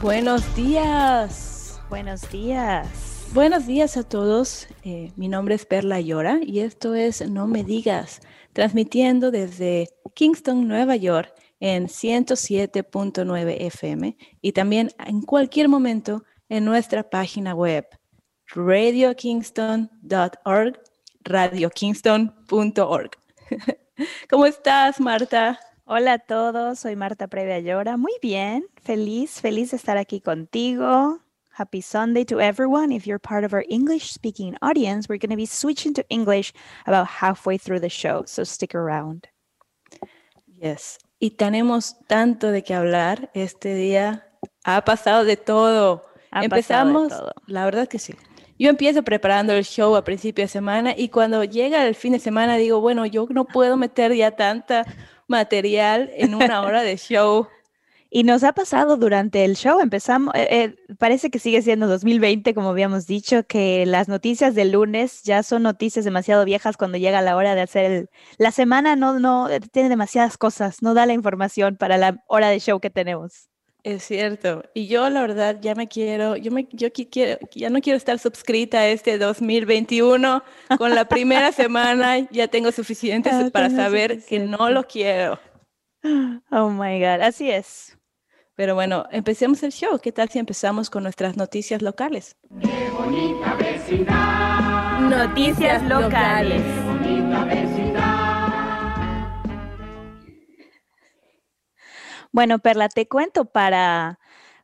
[0.00, 1.80] Buenos días.
[1.90, 3.28] Buenos días.
[3.32, 4.68] Buenos días a todos.
[4.84, 8.20] Eh, mi nombre es Perla Llora y esto es No Me Digas,
[8.52, 17.10] transmitiendo desde Kingston, Nueva York, en 107.9 FM y también en cualquier momento en nuestra
[17.10, 17.84] página web
[18.54, 20.80] radiokingston.org,
[21.24, 23.10] radiokingston.org.
[24.30, 25.58] ¿Cómo estás, Marta?
[25.90, 27.96] Hola a todos, soy Marta Previa Llora.
[27.96, 31.20] Muy bien, feliz, feliz de estar aquí contigo.
[31.48, 32.94] Happy Sunday to everyone.
[32.94, 36.52] If you're part of our English speaking audience, we're going to be switching to English
[36.84, 39.28] about halfway through the show, so stick around.
[40.60, 40.98] Yes.
[41.20, 43.30] Y tenemos tanto de qué hablar.
[43.32, 44.28] Este día
[44.64, 46.04] ha pasado de todo.
[46.32, 47.32] Ha Empezamos, de todo.
[47.46, 48.14] la verdad que sí.
[48.58, 52.18] Yo empiezo preparando el show a principio de semana y cuando llega el fin de
[52.18, 54.84] semana digo, bueno, yo no puedo meter ya tanta
[55.28, 57.46] material en una hora de show.
[58.10, 62.54] Y nos ha pasado durante el show, empezamos, eh, eh, parece que sigue siendo 2020,
[62.54, 67.20] como habíamos dicho, que las noticias del lunes ya son noticias demasiado viejas cuando llega
[67.20, 68.10] la hora de hacer el...
[68.38, 72.48] La semana no, no, eh, tiene demasiadas cosas, no da la información para la hora
[72.48, 73.50] de show que tenemos.
[73.84, 74.62] Es cierto.
[74.74, 77.96] Y yo la verdad ya me quiero, yo me, yo qui- quiero, ya no quiero
[77.96, 80.42] estar suscrita a este 2021.
[80.76, 85.38] Con la primera semana ya tengo suficientes Ah, para tengo saber que no lo quiero.
[86.50, 87.96] Oh my God, así es.
[88.56, 89.98] Pero bueno, empecemos el show.
[90.00, 92.36] ¿Qué tal si empezamos con nuestras noticias locales?
[95.08, 96.62] Noticias locales.
[102.38, 104.20] Bueno, Perla, te cuento para,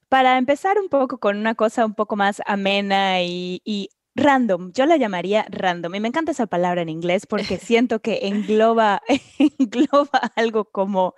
[0.08, 4.70] para empezar un poco con una cosa un poco más amena y, y random.
[4.72, 5.96] Yo la llamaría random.
[5.96, 9.02] Y me encanta esa palabra en inglés porque siento que engloba,
[9.58, 11.16] engloba algo como,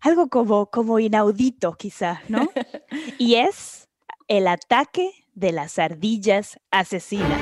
[0.00, 2.48] algo como, como inaudito, quizá, ¿no?
[3.18, 3.88] Y es
[4.26, 7.40] el ataque de las ardillas asesinas.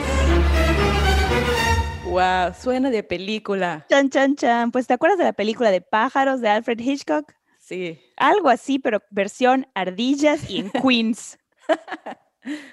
[2.04, 3.86] Wow, suena de película.
[3.88, 4.72] Chan, chan, chan.
[4.72, 7.32] Pues, ¿te acuerdas de la película de pájaros de Alfred Hitchcock?
[7.72, 7.98] Sí.
[8.18, 11.38] Algo así, pero versión ardillas y en Queens.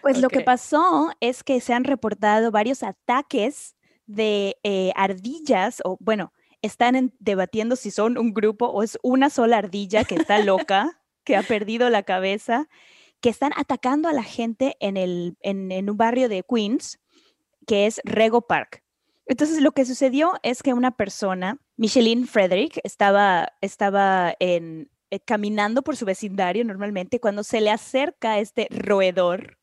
[0.01, 3.75] Pues lo que pasó es que se han reportado varios ataques
[4.07, 6.33] de eh, ardillas, o bueno,
[6.63, 10.99] están en- debatiendo si son un grupo o es una sola ardilla que está loca,
[11.23, 12.67] que ha perdido la cabeza,
[13.21, 16.99] que están atacando a la gente en, el, en, en un barrio de Queens,
[17.67, 18.83] que es Rego Park.
[19.27, 25.81] Entonces, lo que sucedió es que una persona, Micheline Frederick, estaba, estaba en, eh, caminando
[25.81, 29.57] por su vecindario normalmente cuando se le acerca este roedor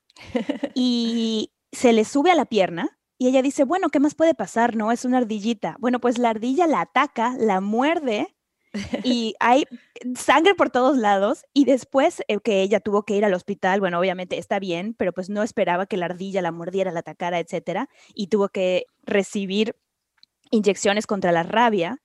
[0.74, 4.76] y se le sube a la pierna y ella dice, bueno, ¿qué más puede pasar?
[4.76, 5.76] No, es una ardillita.
[5.78, 8.34] Bueno, pues la ardilla la ataca, la muerde
[9.04, 9.64] y hay
[10.14, 13.98] sangre por todos lados y después eh, que ella tuvo que ir al hospital, bueno,
[13.98, 17.90] obviamente está bien, pero pues no esperaba que la ardilla la mordiera, la atacara, etcétera,
[18.14, 19.76] y tuvo que recibir
[20.50, 22.00] inyecciones contra la rabia.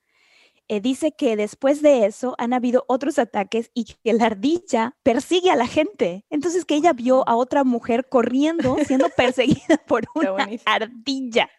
[0.68, 5.52] Eh, dice que después de eso han habido otros ataques y que la ardilla persigue
[5.52, 6.24] a la gente.
[6.30, 11.50] Entonces que ella vio a otra mujer corriendo siendo perseguida por una ardilla.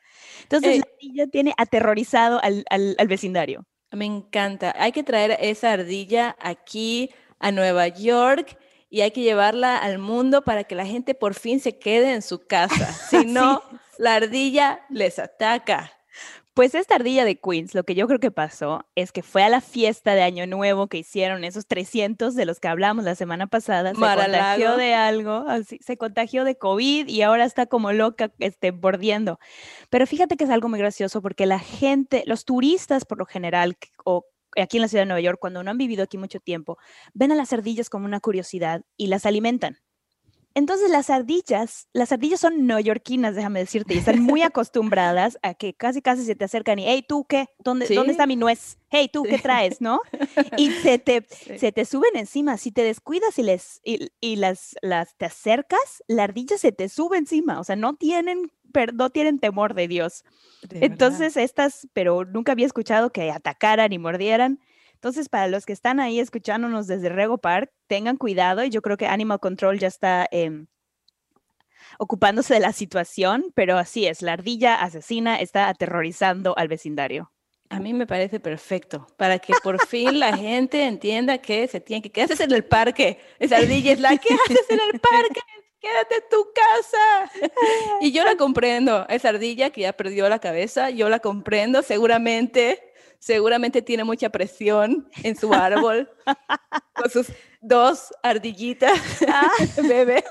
[0.44, 0.78] Entonces Ey.
[0.78, 3.64] la ardilla tiene aterrorizado al, al- al vecindario.
[3.90, 4.74] Me encanta.
[4.78, 8.56] Hay que traer esa ardilla aquí a Nueva York
[8.88, 12.22] y hay que llevarla al mundo para que la gente por fin se quede en
[12.22, 12.92] su casa.
[13.10, 13.62] Si no,
[13.98, 15.92] la ardilla les ataca.
[16.54, 19.48] Pues esta ardilla de Queens, lo que yo creo que pasó es que fue a
[19.48, 23.46] la fiesta de Año Nuevo que hicieron esos 300 de los que hablamos la semana
[23.46, 28.32] pasada, se contagió de algo, así, se contagió de COVID y ahora está como loca,
[28.38, 29.38] este, bordeando.
[29.88, 33.78] Pero fíjate que es algo muy gracioso porque la gente, los turistas por lo general,
[34.04, 34.26] o
[34.60, 36.76] aquí en la ciudad de Nueva York, cuando no han vivido aquí mucho tiempo,
[37.14, 39.78] ven a las ardillas como una curiosidad y las alimentan.
[40.54, 45.74] Entonces las ardillas, las ardillas son neoyorquinas, déjame decirte, y están muy acostumbradas a que
[45.74, 47.46] casi casi se te acercan y, hey, ¿tú qué?
[47.58, 48.10] ¿Dónde, ¿dónde Sí.
[48.10, 48.78] está mi nuez?
[48.90, 49.42] Hey, ¿tú qué Sí.
[49.42, 49.80] traes?
[49.80, 50.00] ¿No?
[50.58, 51.58] Y se te, Sí.
[51.58, 52.56] se te suben encima.
[52.58, 56.88] Si te descuidas y, les, y, y las, las te acercas, la ardilla se te
[56.88, 57.58] sube encima.
[57.60, 58.52] O sea, no tienen,
[58.94, 60.24] no tienen temor de Dios.
[60.62, 60.92] De verdad.
[60.92, 64.60] Entonces, estas, pero nunca había escuchado que atacaran y mordieran.
[65.02, 68.96] Entonces, para los que están ahí escuchándonos desde Rego Park, tengan cuidado y yo creo
[68.96, 70.68] que Animal Control ya está em,
[71.98, 77.32] ocupándose de la situación, pero así es, la ardilla asesina está aterrorizando al vecindario.
[77.68, 82.00] A mí me parece perfecto, para que por fin la gente entienda que se tiene
[82.00, 82.12] que...
[82.12, 83.18] ¿Qué haces en el parque?
[83.40, 84.16] Esa ardilla es la...
[84.16, 85.40] ¿Qué haces en el parque?
[85.80, 87.50] Quédate en tu casa.
[88.00, 92.91] Y yo la comprendo, esa ardilla que ya perdió la cabeza, yo la comprendo, seguramente,
[93.22, 96.10] seguramente tiene mucha presión en su árbol,
[96.94, 97.28] con sus
[97.60, 99.00] dos ardillitas
[99.88, 100.24] bebé.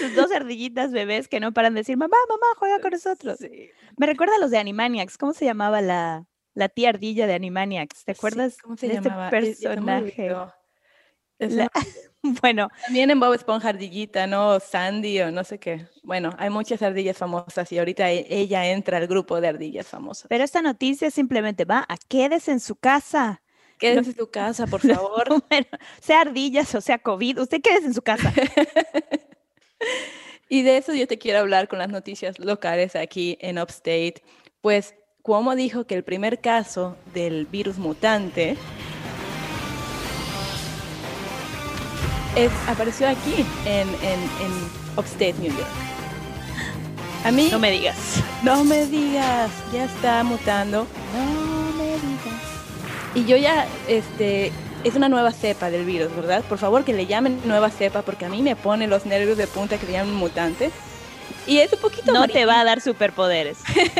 [0.00, 3.38] Sus dos ardillitas bebés que no paran de decir, mamá, mamá, juega con nosotros.
[3.40, 3.70] Sí.
[3.96, 5.18] Me recuerda a los de Animaniacs.
[5.18, 8.04] ¿Cómo se llamaba la, la tía ardilla de Animaniacs?
[8.04, 9.28] ¿Te acuerdas ¿Cómo se de llamaba?
[9.28, 10.22] este se me personaje?
[10.22, 10.54] olvidó.
[11.40, 11.70] La- no-
[12.42, 14.60] Bueno, También en Bob Esponja ardillita, ¿no?
[14.60, 15.86] Sandy o no sé qué.
[16.02, 20.26] Bueno, hay muchas ardillas famosas y ahorita e- ella entra al grupo de ardillas famosas.
[20.28, 23.40] pero esta noticia simplemente va a quédese en su casa.
[23.78, 25.24] Quédense en su casa, por favor.
[25.48, 25.66] Bueno,
[26.02, 28.34] sea ardillas o sea COVID, usted quédese en su casa.
[30.48, 34.22] Y de eso yo te quiero hablar con las noticias locales aquí en Upstate.
[34.60, 38.56] Pues Cuomo dijo que el primer caso del virus mutante
[42.36, 44.52] es- apareció aquí en, en, en
[44.96, 45.66] Upstate, New York.
[47.24, 47.96] A mí, No me digas.
[48.42, 50.86] no me digas, ya está mutando.
[51.14, 52.40] No me digas.
[53.14, 54.52] Y yo ya, este,
[54.84, 56.42] es una nueva cepa del virus, ¿verdad?
[56.48, 59.46] Por favor, que le llamen nueva cepa, porque a mí me pone los nervios de
[59.46, 60.70] punta que le llamen mutante.
[61.46, 62.12] Y es un poquito...
[62.12, 63.58] No te va a dar superpoderes.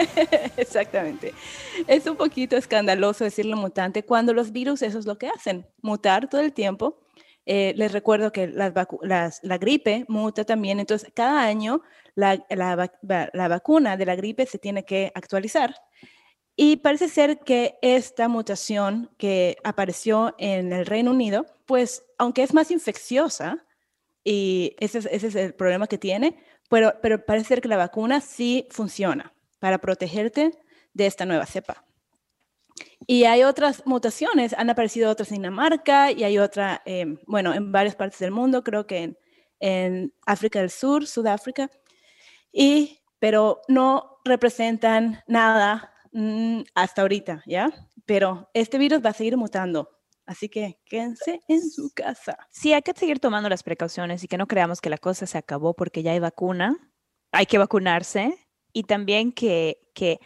[0.56, 1.34] Exactamente.
[1.86, 6.28] Es un poquito escandaloso decirlo mutante cuando los virus eso es lo que hacen, mutar
[6.28, 6.96] todo el tiempo.
[7.52, 11.82] Eh, les recuerdo que la gripe muta también, entonces cada año
[12.14, 15.74] la, la vac- va- la vacuna de la gripe se tiene que actualizar.
[16.54, 22.54] Y parece ser que esta mutación que apareció en el Reino Unido, pues aunque es
[22.54, 23.66] más infecciosa,
[24.22, 26.36] y ese es, ese es el problema que tiene,
[26.68, 30.52] pero, pero parece ser que la vacuna sí funciona para protegerte
[30.94, 31.84] de esta nueva cepa.
[33.06, 37.72] Y hay otras mutaciones, han aparecido otras en Dinamarca y hay otra, eh, bueno, en
[37.72, 39.18] varias partes del mundo, creo que en,
[39.58, 41.70] en África del Sur, Sudáfrica,
[42.52, 47.70] y, pero no representan nada mm, hasta ahorita, ¿ya?
[48.06, 49.88] Pero este virus va a seguir mutando,
[50.26, 52.36] así que quédense en su casa.
[52.50, 55.38] Sí, hay que seguir tomando las precauciones y que no creamos que la cosa se
[55.38, 56.76] acabó porque ya hay vacuna.
[57.32, 58.36] Hay que vacunarse
[58.72, 60.18] y también que, que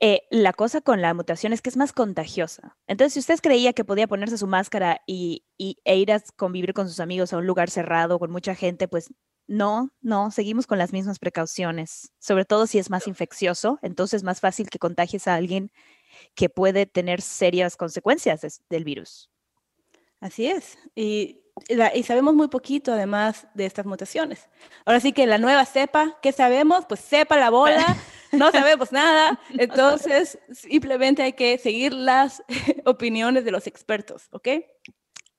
[0.00, 2.76] eh, la cosa con la mutación es que es más contagiosa.
[2.86, 6.74] Entonces, si usted creía que podía ponerse su máscara y, y- e ir a convivir
[6.74, 9.12] con sus amigos a un lugar cerrado con mucha gente, pues
[9.48, 14.22] no, no, seguimos con las mismas precauciones, sobre todo si es más infeccioso, entonces es
[14.24, 15.70] más fácil que contagies a alguien
[16.34, 19.30] que puede tener serias consecuencias des- del virus.
[20.20, 20.76] Así es.
[20.94, 24.48] Y, la- y sabemos muy poquito además de estas mutaciones.
[24.84, 26.84] Ahora sí que la nueva cepa, ¿qué sabemos?
[26.86, 27.96] Pues sepa la bola,
[28.38, 29.40] no sabemos nada.
[29.58, 32.42] Entonces, simplemente hay que seguir las
[32.84, 34.48] opiniones de los expertos, ¿ok?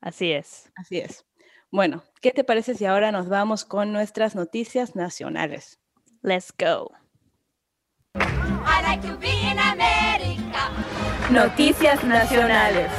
[0.02, 0.72] Así es.
[0.76, 1.26] Así es.
[1.72, 5.80] Bueno, ¿qué te parece si ahora nos vamos con nuestras noticias nacionales?
[6.22, 6.92] Let's go.
[8.16, 10.72] I like to be in America.
[11.30, 12.92] Noticias nacionales.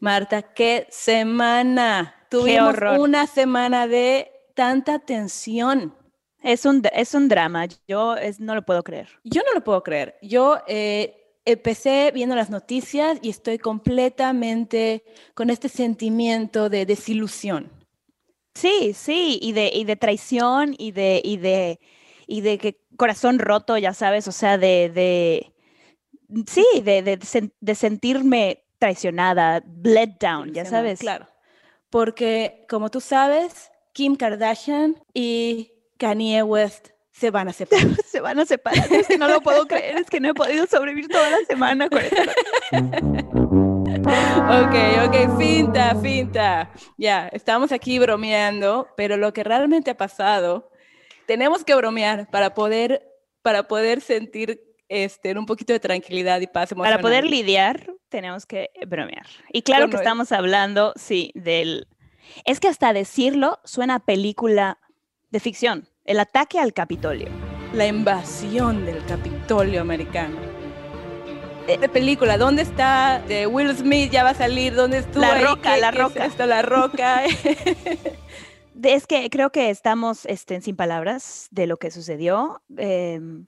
[0.00, 2.14] Marta, qué semana.
[2.40, 5.94] Tuvimos una semana de tanta tensión.
[6.42, 9.08] Es un, es un drama, yo es- no lo puedo creer.
[9.24, 10.16] Yo no lo puedo creer.
[10.20, 17.70] Yo eh, empecé viendo las noticias y estoy completamente con este sentimiento de desilusión.
[18.54, 21.80] Sí, sí, y de, y de traición y de, y de,
[22.26, 25.52] y de que corazón roto, ya sabes, o sea, de, de
[26.46, 31.00] sí, de, de, sen- de sentirme traicionada, bled down, ya sabes.
[31.00, 31.26] Claro.
[31.94, 37.86] Porque, como tú sabes, Kim Kardashian y Kanye West se van a separar.
[38.04, 40.66] Se van a separar, es que no lo puedo creer, es que no he podido
[40.66, 42.20] sobrevivir toda la semana con esto.
[44.42, 44.74] ok,
[45.06, 46.72] ok, finta, finta.
[46.98, 50.72] Ya, estamos aquí bromeando, pero lo que realmente ha pasado,
[51.28, 53.08] tenemos que bromear para poder,
[53.42, 56.94] para poder sentir este, un poquito de tranquilidad y paz emocional.
[56.98, 59.26] Para poder lidiar, tenemos que bromear.
[59.52, 61.86] Y claro que Bueno, es- estamos hablando, sí, del...
[62.44, 64.78] Es que hasta decirlo suena a película
[65.30, 65.88] de ficción.
[66.04, 67.28] El ataque al Capitolio.
[67.72, 70.36] La invasión del Capitolio americano.
[71.66, 74.10] De película, ¿dónde está de Will Smith?
[74.12, 75.22] Ya va a salir, ¿dónde estuvo?
[75.22, 75.38] La?
[75.40, 76.24] Roca, ¿Qué- La qué es Roca.
[76.26, 76.46] esto?
[76.46, 77.22] la roca.
[78.82, 82.62] Es que creo que estamos este, sin palabras de lo que sucedió.
[82.76, 83.46] em,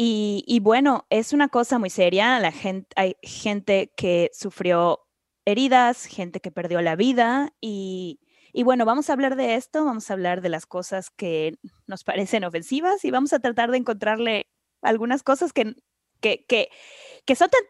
[0.00, 2.38] y, bueno, es una cosa muy seria.
[2.38, 5.00] La gente, hay gente que sufrió
[5.44, 8.20] heridas, gente que perdió la vida y,
[8.64, 12.44] bueno, vamos a hablar de esto, vamos a hablar de las cosas que nos parecen
[12.44, 14.46] ofensivas y vamos a tratar de encontrarle
[14.82, 15.74] algunas cosas que,
[16.20, 17.62] que son tan,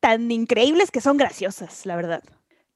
[0.00, 2.22] tan increíbles que son graciosas, la verdad.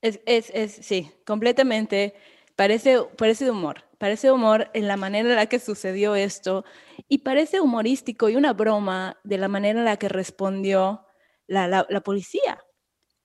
[0.02, 2.14] Es, es, es, sí, completamente.
[2.54, 3.87] Parece, parece de humor.
[3.98, 6.64] Parece humor en la manera en la que sucedió esto
[7.08, 11.04] y parece humorístico y una broma de la manera en la que respondió
[11.46, 12.58] la, la, la policía.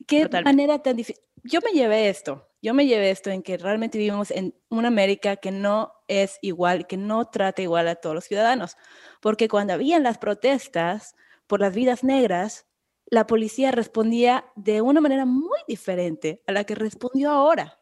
[0.08, 0.44] Qué Totalmente.
[0.44, 1.24] manera tan difícil.
[1.44, 5.36] Yo me llevé esto, yo me llevé esto en que realmente vivimos en una América
[5.36, 8.77] que no es igual, que no trata igual a todos los ciudadanos.
[9.22, 11.15] Porque cuando habían las protestas
[11.48, 12.65] por las vidas negras,
[13.06, 17.80] la policía respondía de una manera muy diferente a la que respondió ahora.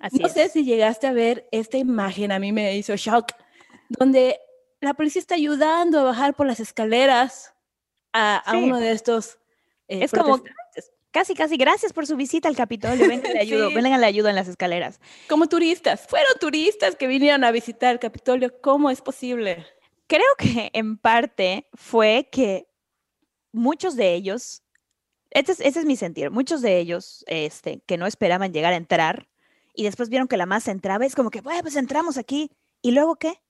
[0.00, 0.32] Así no es.
[0.34, 3.32] sé si llegaste a ver esta imagen, a mí me hizo shock,
[3.88, 4.38] donde
[4.80, 7.54] la policía está ayudando a bajar por las escaleras
[8.12, 8.58] a, a Sí.
[8.58, 9.38] uno de estos.
[9.88, 10.42] eh, Es como-.
[11.12, 13.08] Casi, casi, gracias por su visita al Capitolio.
[13.08, 13.74] Vengan, le ayudo, Sí.
[13.74, 15.00] vengan, le ayudo en las escaleras.
[15.30, 16.06] como turistas.
[16.06, 18.60] Fueron turistas que vinieron a visitar el Capitolio.
[18.60, 19.64] ¿Cómo es posible?
[20.08, 22.68] Creo que en parte fue que
[23.52, 24.62] muchos de ellos,
[25.30, 28.76] este es- ese es mi sentir, muchos de ellos este, que no esperaban llegar a
[28.76, 29.26] entrar
[29.76, 32.50] y después vieron que la masa entraba, es como que, bueno, pues entramos aquí.
[32.82, 33.40] ¿Y luego qué?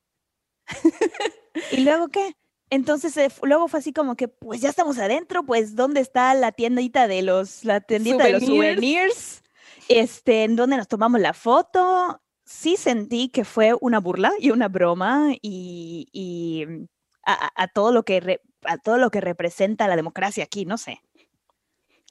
[1.73, 2.35] ¿Y luego qué?
[2.71, 6.53] Entonces, eh, luego fue así como que, pues ya estamos adentro, pues ¿dónde está la
[6.53, 9.43] tiendita de los, la tiendita de los Souvenirs.
[9.89, 12.21] Este, en donde nos tomamos la foto.
[12.45, 16.85] Sí sentí que fue una burla y una broma y, y, mm,
[17.25, 20.65] a, a- a todo lo que re- a todo lo que representa la democracia aquí,
[20.65, 21.01] no sé.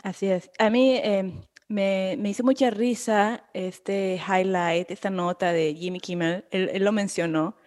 [0.03, 0.50] Así es.
[0.60, 1.34] A mí eh,
[1.67, 6.45] me, me hizo mucha risa este highlight, esta nota de Jimmy Kimmel.
[6.51, 7.57] Él, él lo mencionó.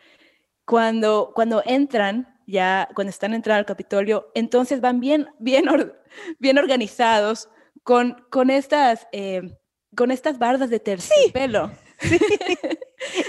[0.64, 6.02] Cuando, cuando entran, ya cuando están entrando al Capitolio, entonces van bien, bien, or-
[6.38, 7.48] bien organizados
[7.82, 9.58] con, con, estas, eh,
[9.96, 11.70] con estas bardas de terciopelo.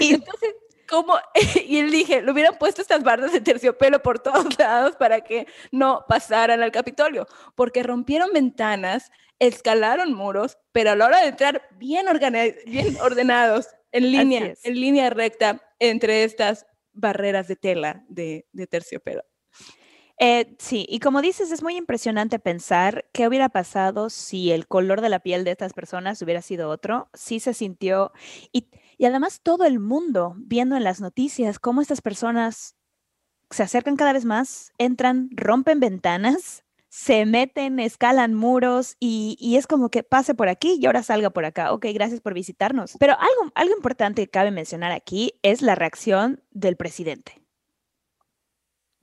[0.00, 0.54] Y Entonces,
[0.90, 1.14] ¿cómo?
[1.66, 5.46] Y él dije, le hubieran puesto estas bardas de terciopelo por todos lados para que
[5.70, 11.62] no pasaran al Capitolio, porque rompieron ventanas, escalaron muros, pero a la hora de entrar
[11.78, 12.06] bien,
[12.66, 19.24] bien ordenados, en línea, en línea recta entre estas barreras de tela de, de terciopelo.
[20.22, 25.00] Eh, sí, y como dices, es muy impresionante pensar qué hubiera pasado si el color
[25.00, 27.08] de la piel de estas personas hubiera sido otro.
[27.14, 28.12] Sí se sintió,
[28.52, 28.68] y,
[29.00, 32.76] y además todo el mundo viendo en las noticias cómo estas personas
[33.48, 39.66] se acercan cada vez más, entran, rompen ventanas, se meten, escalan muros y, y es
[39.66, 41.72] como que pase por aquí y ahora salga por acá.
[41.72, 42.96] Ok, gracias por visitarnos.
[43.00, 47.40] Pero algo, algo importante que cabe mencionar aquí es la reacción del presidente.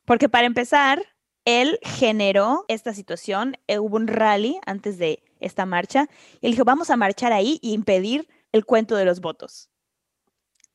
[0.06, 1.02] Porque para empezar,
[1.44, 6.08] él generó esta situación, eh, hubo un rally antes de esta marcha,
[6.40, 9.72] y dijo, vamos a marchar ahí y impedir el cuento de los votos.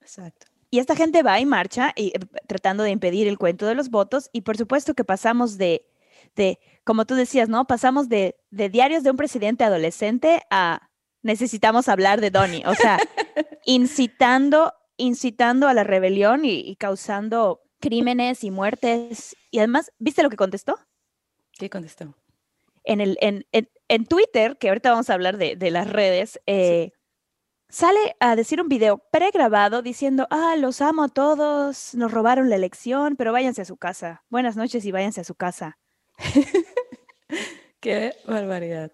[0.03, 0.47] Exacto.
[0.71, 3.91] Y esta gente va y marcha y, eh, tratando de impedir el cuento de los
[3.91, 5.87] votos, y por supuesto que pasamos de,
[6.37, 7.67] de como tú decías, ¿no?
[7.67, 10.91] Pasamos de, de diarios de un presidente adolescente a
[11.23, 12.99] necesitamos hablar de Donnie, o sea,
[13.65, 19.37] incitando, incitando a la rebelión y, y causando crímenes y muertes.
[19.51, 20.79] Y además, ¿viste lo que contestó?
[21.59, 22.15] ¿Qué contestó?
[22.85, 26.41] En, el, en, en, en Twitter, que ahorita vamos a hablar de, de las redes,
[26.47, 26.93] eh,
[27.73, 32.57] sale a decir un video pregrabado diciendo, ah, los amo a todos, nos robaron la
[32.57, 34.23] elección, pero váyanse a su casa.
[34.29, 35.79] Buenas noches y váyanse a su casa.
[37.81, 38.93] Qué barbaridad.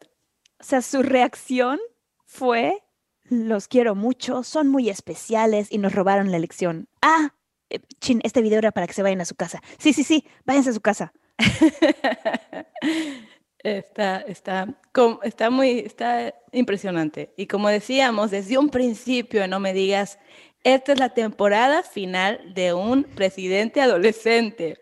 [0.60, 1.80] O sea, su reacción
[2.24, 2.84] fue,
[3.24, 6.88] los quiero mucho, son muy especiales y nos robaron la elección.
[7.02, 7.34] Ah,
[7.70, 9.60] eh, chin, este video era para que se vayan a su casa.
[9.78, 11.12] Sí, sí, sí, váyanse a su casa.
[13.76, 14.80] Está, está,
[15.22, 17.34] está muy, está impresionante.
[17.36, 20.18] Y como decíamos, desde un principio, no me digas,
[20.64, 24.78] esta es la temporada final de un presidente adolescente.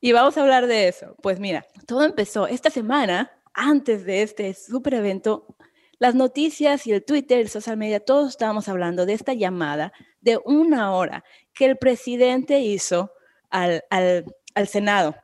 [0.00, 1.16] Y vamos a hablar de eso.
[1.22, 5.46] Pues mira, todo empezó esta semana, antes de este super evento,
[5.98, 10.38] las noticias y el Twitter, el social media, todos estábamos hablando de esta llamada de
[10.44, 13.12] una hora que el presidente hizo
[13.50, 14.24] al, al,
[14.54, 15.14] al Senado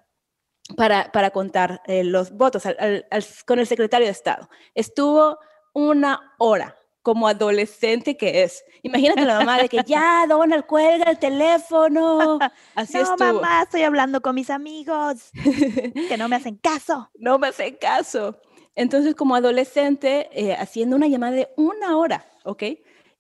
[0.77, 4.49] para, para contar eh, los votos al- al- al- con el secretario de Estado.
[4.75, 5.39] Estuvo
[5.73, 8.65] una hora como adolescente que es.
[8.83, 12.39] Imagínate la mamá de que ya, Donald, cuelga el teléfono.
[12.75, 13.35] Así no, estuvo.
[13.35, 15.31] mamá, estoy hablando con mis amigos
[16.09, 17.09] que no me hacen caso.
[17.19, 18.37] no me hace caso.
[18.75, 22.63] Entonces, como adolescente, eh, haciendo una llamada de una hora, ¿ok?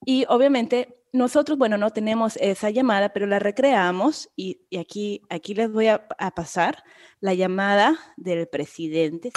[0.05, 5.55] Y obviamente nosotros, bueno, no tenemos esa llamada, pero la recreamos y, y aquí, aquí
[5.55, 6.85] les voy a, a pasar
[7.21, 9.31] la llamada del presidente.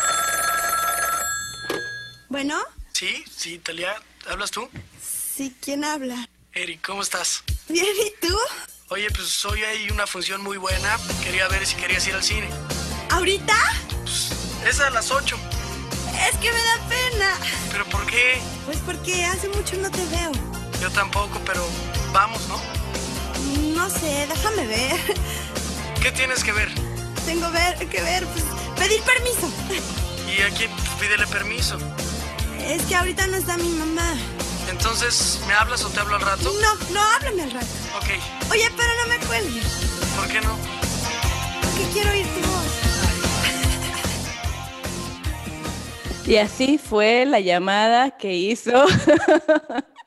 [2.30, 2.56] Bueno,
[2.94, 3.94] Sí, sí, Talia,
[4.30, 4.68] ¿hablas tú?
[5.02, 6.28] Sí, ¿quién habla?
[6.52, 7.46] Eric, ¿cómo estás?
[7.70, 8.36] Bien, ¿y tú?
[8.90, 10.98] Oye, pues hoy hay una función muy buena.
[11.24, 12.50] Quería ver si querías ir al cine.
[13.10, 13.56] ¿Ahorita?
[14.02, 14.32] Pues
[14.68, 15.34] es a las 8.
[16.30, 17.38] Es que me da pena.
[17.72, 18.42] ¿Pero por qué?
[18.66, 20.32] Pues porque hace mucho no te veo.
[20.82, 21.68] Yo tampoco, pero
[22.14, 22.60] vamos, ¿no?
[23.76, 24.96] No sé, déjame ver.
[26.02, 26.70] ¿Qué tienes que ver?
[27.26, 28.46] Tengo ver, que ver, pues,
[28.78, 29.52] pedir permiso.
[30.28, 31.78] ¿Y a quién pídele permiso?
[32.66, 34.16] Es que ahorita no está mi mamá.
[34.70, 36.52] Entonces, ¿me hablas o te hablo al rato?
[36.62, 37.68] No, no, háblame al rato.
[37.98, 38.52] Ok.
[38.52, 39.66] Oye, pero no me cuelgues.
[40.16, 40.56] ¿Por qué no?
[41.62, 42.60] Porque quiero oír tu voz.
[46.28, 48.86] Y así fue la llamada que hizo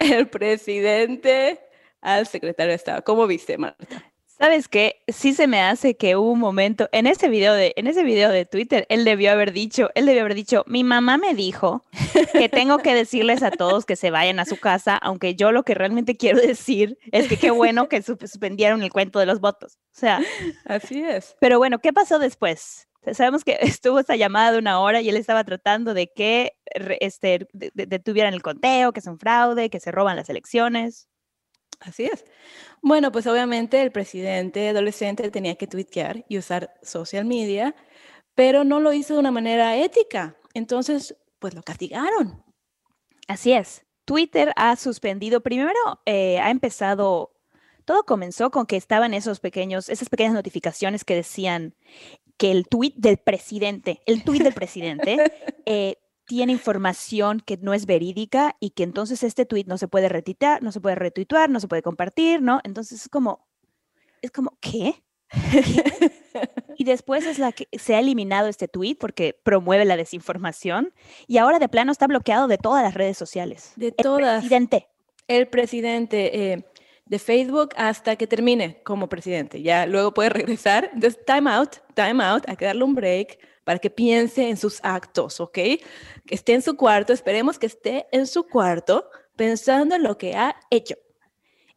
[0.00, 1.60] el presidente
[2.00, 3.04] al secretario de Estado.
[3.04, 3.86] ¿Cómo viste, Marta?
[4.26, 5.02] ¿Sabes qué?
[5.06, 8.30] Sí se me hace que hubo un momento en ese video de en ese video
[8.30, 11.84] de Twitter, él debió haber dicho, él debió haber dicho, "Mi mamá me dijo
[12.32, 15.62] que tengo que decirles a todos que se vayan a su casa, aunque yo lo
[15.62, 19.74] que realmente quiero decir es que qué bueno que suspendieron el cuento de los votos."
[19.94, 20.22] O sea,
[20.64, 21.36] así es.
[21.38, 22.88] Pero bueno, ¿qué pasó después?
[23.12, 26.56] Sabemos que estuvo esta llamada de una hora y él estaba tratando de que
[27.00, 31.08] este, detuvieran el conteo, que es un fraude, que se roban las elecciones.
[31.80, 32.24] Así es.
[32.82, 37.74] Bueno, pues obviamente el presidente adolescente tenía que tuitear y usar social media,
[38.34, 40.36] pero no lo hizo de una manera ética.
[40.52, 42.44] Entonces, pues lo castigaron.
[43.28, 43.86] Así es.
[44.04, 47.32] Twitter ha suspendido, primero eh, ha empezado,
[47.84, 51.74] todo comenzó con que estaban esos pequeños, esas pequeñas notificaciones que decían
[52.40, 55.18] que el tweet del presidente, el tweet del presidente,
[55.66, 60.08] eh, tiene información que no es verídica y que entonces este tweet no se puede
[60.08, 62.60] retuitear, no se puede retuitear, no se puede compartir, ¿no?
[62.64, 63.46] Entonces es como,
[64.22, 65.04] es como, ¿qué?
[66.78, 70.94] y después es la que se ha eliminado este tweet porque promueve la desinformación
[71.26, 73.74] y ahora de plano está bloqueado de todas las redes sociales.
[73.76, 74.36] De todas.
[74.36, 74.88] El presidente.
[75.28, 76.64] El presidente eh,
[77.10, 79.60] de Facebook hasta que termine como presidente.
[79.60, 80.90] Ya luego puede regresar.
[80.94, 84.78] Entonces, time out, time out, hay que darle un break para que piense en sus
[84.84, 85.52] actos, ¿ok?
[85.52, 85.80] Que
[86.30, 90.54] esté en su cuarto, esperemos que esté en su cuarto pensando en lo que ha
[90.70, 90.94] hecho.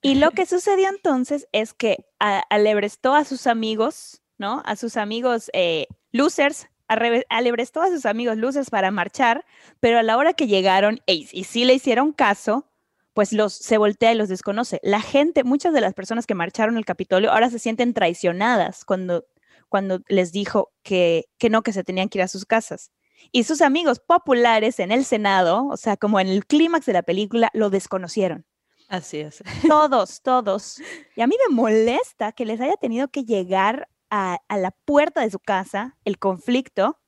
[0.03, 2.05] Y lo que sucedió entonces es que
[2.49, 4.61] alebrestó a sus amigos, ¿no?
[4.65, 9.45] A sus amigos eh, losers, alebrestó a sus amigos losers para marchar,
[9.79, 12.67] pero a la hora que llegaron y, y sí le hicieron caso,
[13.13, 14.79] pues los se voltea y los desconoce.
[14.83, 19.25] La gente, muchas de las personas que marcharon al Capitolio ahora se sienten traicionadas cuando
[19.73, 22.91] cuando les dijo que, que no, que se tenían que ir a sus casas.
[23.31, 27.01] Y sus amigos populares en el Senado, o sea, como en el clímax de la
[27.01, 28.45] película, lo desconocieron.
[28.87, 29.41] Así es.
[29.67, 30.79] Todos, todos.
[31.15, 35.21] Y a mí me molesta que les haya tenido que llegar a, a, la puerta
[35.21, 36.99] de su casa el conflicto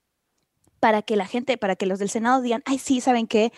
[0.80, 3.54] para que la gente, para que los del Senado digan, ay, sí, ¿saben qué?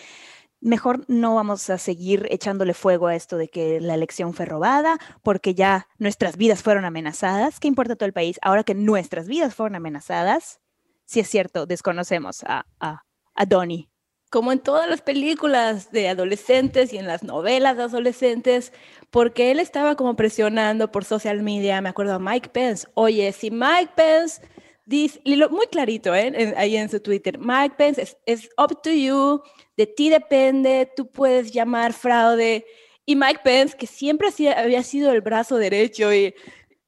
[0.67, 4.97] Mejor no vamos a seguir echándole fuego a esto de que la elección fue robada,
[5.23, 7.59] porque ya nuestras vidas fueron amenazadas.
[7.59, 8.39] ¿Qué importa todo el país?
[8.41, 10.59] Ahora que nuestras vidas fueron amenazadas,
[11.05, 13.03] si es cierto, desconocemos a, a,
[13.33, 13.89] a Donnie.
[14.29, 18.73] Como en todas las películas de adolescentes y en las novelas de adolescentes,
[19.09, 23.51] porque él estaba como presionando por social media, me acuerdo a Mike Pence, oye, si
[23.51, 24.41] Mike Pence
[24.87, 25.21] dice,
[25.51, 26.53] muy clarito ¿eh?
[26.55, 29.43] ahí en su Twitter, Mike Pence, es, es up to you,
[29.75, 32.65] de ti depende, tú puedes llamar fraude.
[33.05, 36.33] Y Mike Pence, que siempre había sido el brazo derecho y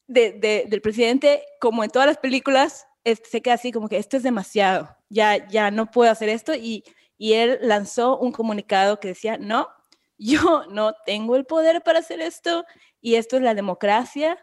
[0.08, 4.24] de, del presidente, como en todas las películas, se queda así como que esto es
[4.24, 6.54] demasiado, ya, ya no puedo hacer esto.
[6.56, 6.84] Y,
[7.18, 9.68] y él lanzó un comunicado que decía, no,
[10.18, 12.66] yo no tengo el poder para hacer esto
[13.02, 14.38] y esto es la democracia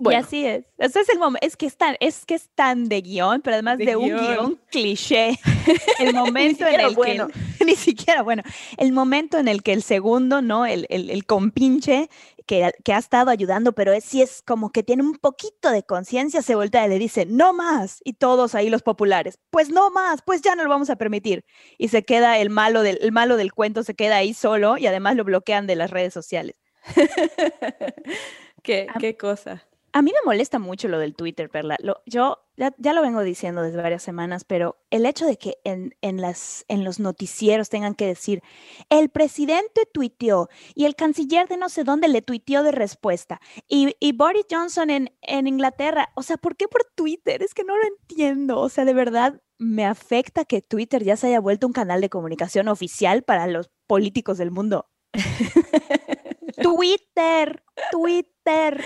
[0.00, 0.18] bueno.
[0.18, 0.64] Y así es.
[0.78, 1.46] Ese es el momento.
[1.46, 4.08] Es que es tan, es que es tan de guion, pero además de, de un
[4.08, 5.38] guion cliché.
[6.00, 7.28] El momento en el bueno.
[7.28, 7.64] que.
[7.64, 8.42] Ni siquiera bueno.
[8.76, 10.66] El momento en el que el segundo, ¿no?
[10.66, 12.10] El, el, el compinche
[12.46, 15.82] que, que, ha estado ayudando, pero es, sí es como que tiene un poquito de
[15.82, 18.00] conciencia, se voltea y le dice, no más.
[18.04, 21.44] Y todos ahí los populares, pues no más, pues ya no lo vamos a permitir.
[21.78, 24.86] Y se queda el malo del, el malo del cuento, se queda ahí solo y
[24.86, 26.56] además lo bloquean de las redes sociales.
[28.62, 29.64] qué, qué cosa.
[29.94, 31.76] A mí me molesta mucho lo del Twitter, Perla.
[31.80, 35.58] Lo, yo ya, ya, lo vengo diciendo desde varias semanas, pero el hecho de que
[35.62, 38.42] en, en, las, en los noticieros tengan que decir,
[38.90, 43.94] el presidente tuiteó y el canciller de no sé dónde le tuiteó de respuesta y,
[44.00, 47.40] y Boris Johnson en, en Inglaterra, o sea, ¿por qué por Twitter?
[47.40, 48.58] Es que no lo entiendo.
[48.58, 52.10] O sea, de verdad me afecta que Twitter ya se haya vuelto un canal de
[52.10, 54.90] comunicación oficial para los políticos del mundo.
[56.60, 58.84] Twitter, Twitter.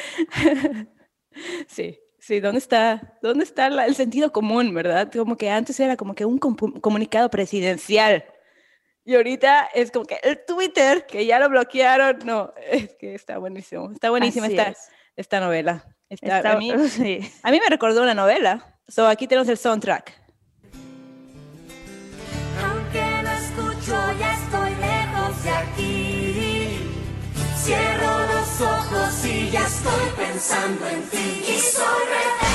[1.66, 5.10] Sí, sí, ¿dónde está, dónde está la, el sentido común, verdad?
[5.12, 8.24] Como que antes era como que un com comunicado presidencial.
[9.04, 13.38] Y ahorita es como que el Twitter, que ya lo bloquearon, no, es que está
[13.38, 13.90] buenísimo.
[13.92, 14.88] Está buenísima esta, es.
[15.16, 15.84] esta novela.
[16.10, 17.20] Está- Está- a, mí, sí.
[17.42, 18.78] a mí me recordó una novela.
[18.86, 20.12] So, aquí tenemos el soundtrack.
[22.62, 26.78] Aunque no escucho, ya estoy lejos de aquí.
[27.56, 28.27] Cierro
[28.60, 31.44] ojos y ya estoy pensando en ti.
[31.46, 32.48] Y soy rebelde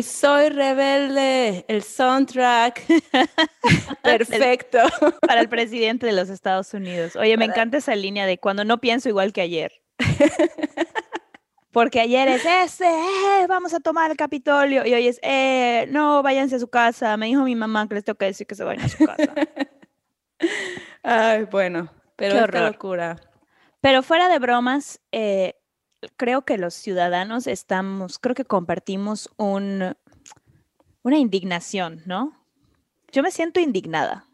[0.00, 2.86] Y soy rebelde, el soundtrack.
[4.02, 4.78] Perfecto.
[5.28, 7.16] Para el presidente de los Estados Unidos.
[7.16, 9.72] Oye, me encanta esa línea de cuando no pienso igual que ayer.
[11.70, 14.86] Porque ayer es ese, eh, vamos a tomar el Capitolio.
[14.86, 17.18] Y hoy es, eh, no, váyanse a su casa.
[17.18, 19.34] Me dijo mi mamá que les tengo que decir que se vayan a su casa.
[21.02, 23.16] Ay, bueno, pero Qué esta locura.
[23.82, 25.59] Pero fuera de bromas, eh,
[26.16, 29.94] creo que los ciudadanos estamos, creo que compartimos un,
[31.02, 32.32] una indignación, ¿no?
[33.12, 34.26] Yo me siento indignada.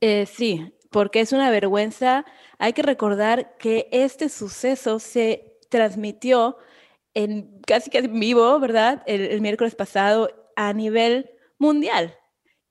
[0.00, 2.24] Eh, sí, porque es una vergüenza.
[2.58, 6.56] Hay que recordar que este suceso se transmitió
[7.14, 9.02] en casi que en vivo, ¿verdad?
[9.06, 12.16] El, el miércoles pasado a nivel mundial.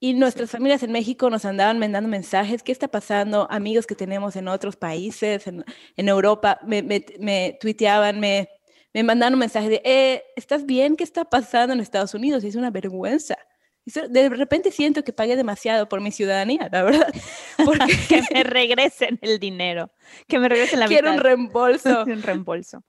[0.02, 3.46] Y nuestras familias en México nos andaban mandando mensajes, ¿qué está pasando?
[3.50, 5.62] Amigos que tenemos en otros países, en,
[5.94, 8.48] en Europa, me, me, me tuiteaban, me,
[8.94, 10.96] me mandaron un mensaje de, eh, ¿estás bien?
[10.96, 12.42] ¿Qué está pasando en Estados Unidos?
[12.44, 13.36] Es una vergüenza.
[13.84, 17.12] De repente siento que pagué demasiado por mi ciudadanía, la verdad.
[17.64, 19.90] Porque que me regresen el dinero,
[20.28, 21.24] que me regresen la quiero un mitad.
[21.24, 22.04] reembolso.
[22.06, 22.84] un reembolso.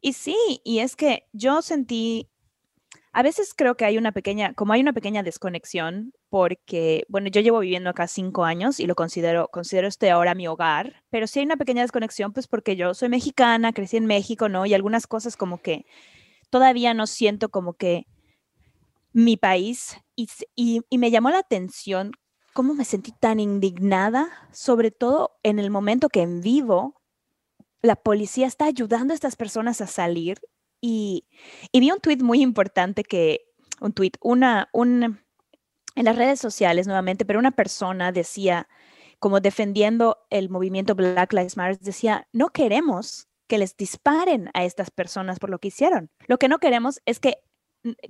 [0.00, 2.28] Y sí, y es que yo sentí,
[3.12, 7.40] a veces creo que hay una pequeña, como hay una pequeña desconexión, porque, bueno, yo
[7.40, 11.38] llevo viviendo acá cinco años y lo considero, considero este ahora mi hogar, pero sí
[11.38, 14.66] hay una pequeña desconexión, pues porque yo soy mexicana, crecí en México, ¿no?
[14.66, 15.86] Y algunas cosas como que
[16.50, 18.06] todavía no siento como que
[19.12, 22.12] mi país, y, y, me llamó la atención
[22.52, 27.00] cómo me sentí tan indignada, sobre todo en el momento que en vivo
[27.82, 30.38] la policía está ayudando a estas personas a salir
[30.80, 31.26] y,
[31.72, 35.20] y vi un tweet muy importante que, un tweet, una, un,
[35.96, 38.68] en las redes sociales nuevamente, pero una persona decía,
[39.18, 44.90] como defendiendo el movimiento Black Lives Matter, decía, no queremos que les disparen a estas
[44.90, 46.10] personas por lo que hicieron.
[46.26, 47.38] Lo que no queremos es que,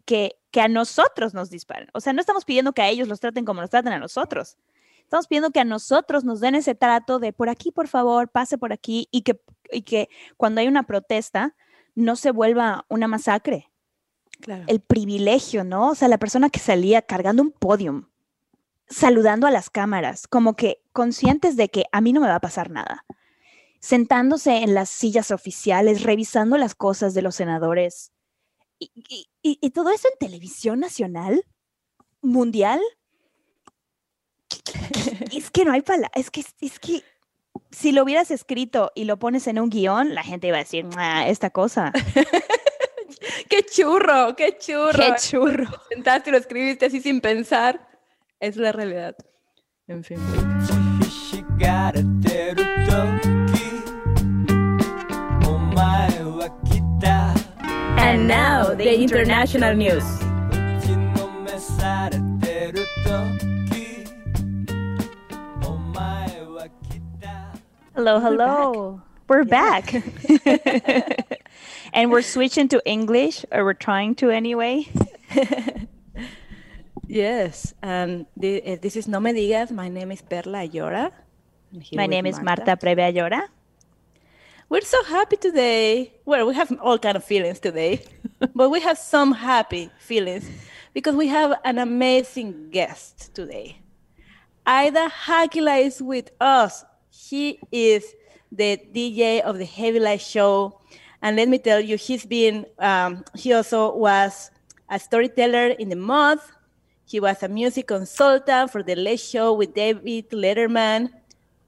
[0.04, 1.88] que, que a nosotros nos disparen.
[1.94, 4.56] O sea, no estamos pidiendo que a ellos los traten como nos tratan a nosotros.
[5.02, 8.58] Estamos pidiendo que a nosotros nos den ese trato de por aquí, por favor, pase
[8.58, 11.54] por aquí y que, y que cuando hay una protesta
[11.94, 13.70] no se vuelva una masacre.
[14.40, 14.64] Claro.
[14.66, 15.90] El privilegio, ¿no?
[15.90, 18.08] O sea, la persona que salía cargando un podium,
[18.88, 22.40] saludando a las cámaras, como que conscientes de que a mí no me va a
[22.40, 23.04] pasar nada.
[23.80, 28.12] Sentándose en las sillas oficiales, revisando las cosas de los senadores.
[28.78, 31.44] Y, y- y- y todo eso en televisión nacional,
[32.20, 32.80] mundial.
[35.32, 37.02] Es que no hay palabras, es que, es que
[37.70, 40.86] si lo hubieras escrito y lo pones en un guion, la gente iba a decir,
[40.96, 41.92] "Ah, esta cosa.
[43.50, 44.92] qué churro, qué churro.
[44.92, 45.66] Qué churro.
[45.90, 47.88] Sentaste y lo escribiste así sin pensar.
[48.40, 49.16] Es la realidad.
[49.88, 50.18] En fin.
[57.98, 60.04] And now the international news.
[67.94, 69.02] Hello, hello.
[69.28, 69.92] We're back.
[69.94, 71.26] We're back.
[71.96, 74.86] and we're switching to English, or we're trying to anyway.
[77.08, 79.70] Yes, and thi- eh, this is No Me Digas.
[79.70, 81.12] My name is Perla Ayora.
[81.94, 83.46] My name is Marta Preve Llora.
[84.68, 86.12] We're so happy today.
[86.24, 88.02] Well, we have all kind of feelings today,
[88.56, 90.50] but we have some happy feelings
[90.94, 93.78] because we have an amazing guest today.
[94.66, 96.84] Aida Hakila is with us.
[97.12, 98.04] She is
[98.50, 100.80] the DJ of the Heavy Light Show,
[101.26, 102.64] and let me tell you, he's been.
[102.78, 104.52] Um, he also was
[104.88, 106.52] a storyteller in the month.
[107.04, 111.10] He was a music consultant for the Late Show with David Letterman,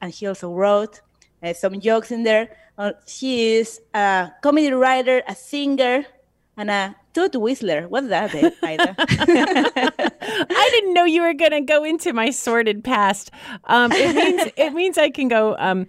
[0.00, 1.00] and he also wrote
[1.42, 2.56] uh, some jokes in there.
[2.78, 6.06] Uh, she is a comedy writer, a singer,
[6.56, 7.88] and a toot whistler.
[7.88, 8.94] What's that, Aida?
[8.96, 13.32] I didn't know you were going to go into my sordid past.
[13.64, 15.56] Um, it means it means I can go.
[15.58, 15.88] Um,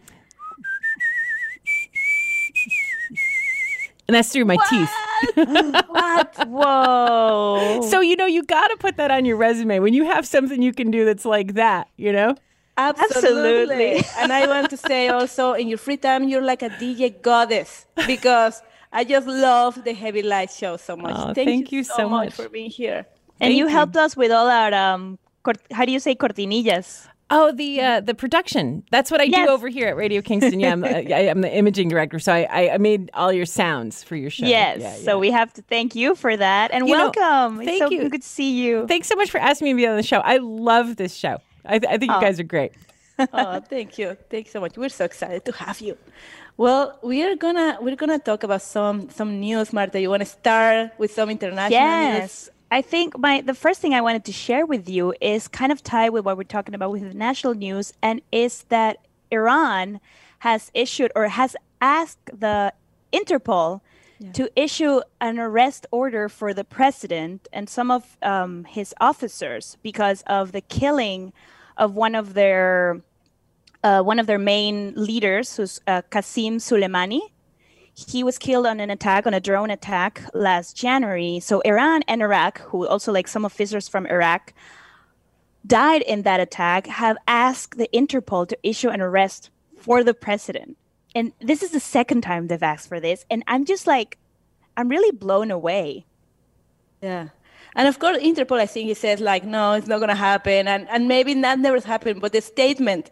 [4.10, 4.89] and that's through my teeth.
[5.88, 6.36] what?
[6.48, 7.82] Whoa.
[7.91, 10.63] So you know you got to put that on your resume when you have something
[10.63, 11.89] you can do that's like that.
[11.95, 12.36] You know.
[12.76, 13.98] Absolutely.
[13.98, 14.02] Absolutely.
[14.17, 17.86] and I want to say also, in your free time, you're like a DJ goddess
[18.08, 21.13] because I just love the Heavy Light Show so much.
[21.15, 22.34] Oh, thank, thank you, you so, so much much.
[22.34, 23.06] for being here.
[23.39, 23.78] and you Thank you.
[23.78, 27.08] helped us with all our um cort- how do you say cortinillas?
[27.32, 28.84] Oh, the uh, the production.
[28.89, 29.46] That's what I Yes.
[29.48, 30.60] do over here at Radio Kingston.
[30.60, 33.46] Yeah, I'm, uh, I, I'm the imaging director, so I, I, I made all your
[33.46, 34.46] sounds for your show.
[34.48, 34.80] Yes.
[34.82, 37.62] Yeah, So we have to thank you for that and You know, welcome.
[37.62, 38.10] it's thank so you.
[38.10, 38.88] good to see you.
[38.88, 40.20] Thanks so much for asking me to be on the show.
[40.20, 41.38] I love this show.
[41.65, 42.22] I, th- I think you Oh.
[42.22, 42.72] guys are great.
[43.34, 44.18] oh, thank you.
[44.30, 44.76] Thanks so much.
[44.78, 45.98] We're so excited to have you.
[46.58, 50.02] Well, we are gonna we're gonna talk about some some news, Marta.
[50.02, 52.50] You want to start with some international news?
[52.72, 55.82] I think my the first thing I wanted to share with you is kind of
[55.82, 59.00] tied with what we're talking about with the national news, and is that
[59.32, 60.00] Iran
[60.40, 62.74] has issued or has asked the
[63.12, 63.82] Interpol
[64.34, 70.24] to issue an arrest order for the president and some of um, his officers because
[70.28, 71.32] of the killing
[71.78, 73.02] of one of their
[73.84, 77.22] uh, one of their main leaders, who's uh, Qasim Soleimani
[78.08, 81.40] he was killed on an attack on a drone attack last January.
[81.40, 84.54] So Iran and Iraq, who also like some officers from Iraq
[85.66, 90.78] died in that attack, have asked the Interpol to issue an arrest for the president.
[91.16, 94.18] And this is the second time they've asked for this, and I'm just like
[94.78, 96.06] I'm really blown away.
[97.02, 97.30] Yeah.
[97.76, 100.88] And of course, Interpol, I think he says like, no, it's not gonna happen, and
[100.90, 102.22] and maybe that never happened.
[102.22, 103.10] But the statement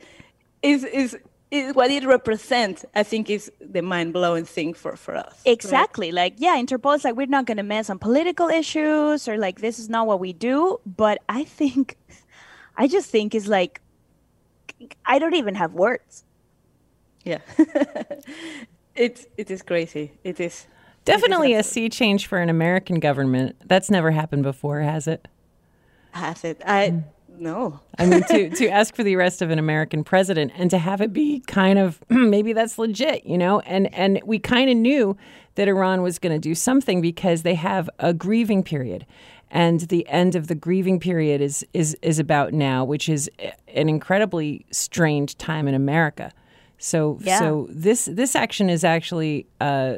[0.61, 1.17] is is
[1.51, 2.85] is what it represents.
[2.95, 5.41] I think is the mind blowing thing for for us.
[5.45, 6.11] Exactly.
[6.11, 9.59] Like, yeah, Interpol is like, we're not going to mess on political issues or like,
[9.61, 10.79] this is not what we do.
[10.85, 11.95] But I think,
[12.77, 13.81] I just think is like,
[15.05, 16.23] I don't even have words.
[17.23, 17.39] Yeah.
[18.95, 20.13] it it is crazy.
[20.23, 20.67] It is.
[21.05, 23.55] Definitely a sea change for an American government.
[23.65, 25.27] That's never happened before, has it?
[26.11, 26.61] Has it?
[26.65, 27.03] I Mm.
[27.39, 27.79] No.
[27.97, 31.01] I mean, to, to ask for the arrest of an American president and to have
[31.01, 33.59] it be kind of maybe that's legit, you know?
[33.61, 35.15] And and we kind of knew
[35.55, 39.05] that Iran was going to do something because they have a grieving period.
[39.49, 43.29] And the end of the grieving period is is is about now, which is
[43.73, 46.31] an incredibly strange time in America.
[46.79, 47.39] So Yeah.
[47.39, 49.97] so this this action is actually uh,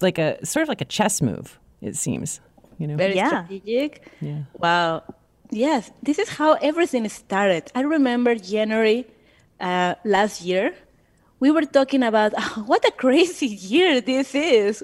[0.00, 1.58] like a sort of like a chess move.
[1.80, 2.40] It seems,
[2.78, 2.96] you know.
[2.96, 3.44] Very Yeah.
[3.44, 4.06] strategic.
[4.20, 4.40] Yeah.
[4.58, 5.02] Wow.
[5.54, 7.70] Yes, this is how everything started.
[7.74, 9.06] I remember January
[9.60, 10.74] uh, last year.
[11.40, 14.82] We were talking about "Oh, what a crazy year this is.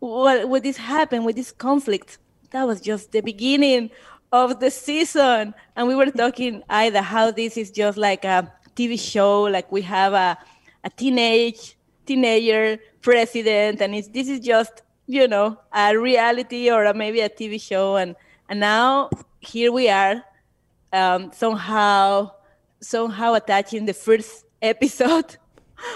[0.00, 2.18] What, what this happened with this conflict.
[2.50, 3.90] That was just the beginning
[4.32, 5.54] of the season.
[5.76, 9.82] And we were talking either how this is just like a TV show, like we
[9.82, 10.36] have a,
[10.82, 11.76] a teenage
[12.06, 17.60] teenager president, and this is just you know a reality or a, maybe a TV
[17.62, 18.16] show, and
[18.48, 19.10] and now
[19.48, 20.22] here we are,
[20.92, 22.32] um, somehow
[22.80, 25.36] somehow attaching the first episode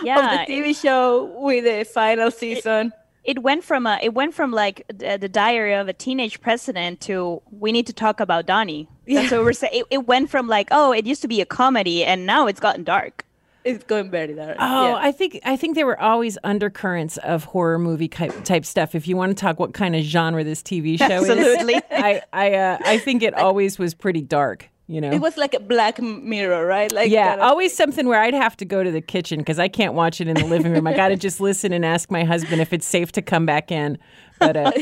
[0.03, 0.19] Yeah.
[0.43, 2.93] of the TV show with the final season.
[3.25, 7.01] It went from a, it went from like the, the diary of a teenage president
[7.03, 8.89] to we need to talk about Donnie.
[9.07, 9.75] That's what we're saying.
[9.75, 12.59] It, it went from like, oh, it used to be a comedy and now it's
[12.59, 13.25] gotten dark.
[13.65, 14.57] It's going very dark.
[14.59, 14.95] Oh, yeah.
[14.97, 18.95] I think I think there were always undercurrents of horror movie type, type stuff.
[18.95, 21.75] If you want to talk what kind of genre this TV show Absolutely.
[21.75, 24.69] is, I I uh, I think it always was pretty dark.
[24.89, 25.11] You know.
[25.13, 26.91] it was like a Black Mirror, right?
[26.93, 29.69] Like yeah, of- always something where I'd have to go to the kitchen because I
[29.69, 30.87] can't watch it in the living room.
[30.87, 33.71] I got to just listen and ask my husband if it's safe to come back
[33.71, 33.97] in.
[34.39, 34.73] But uh,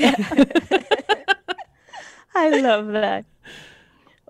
[2.35, 3.25] I love that.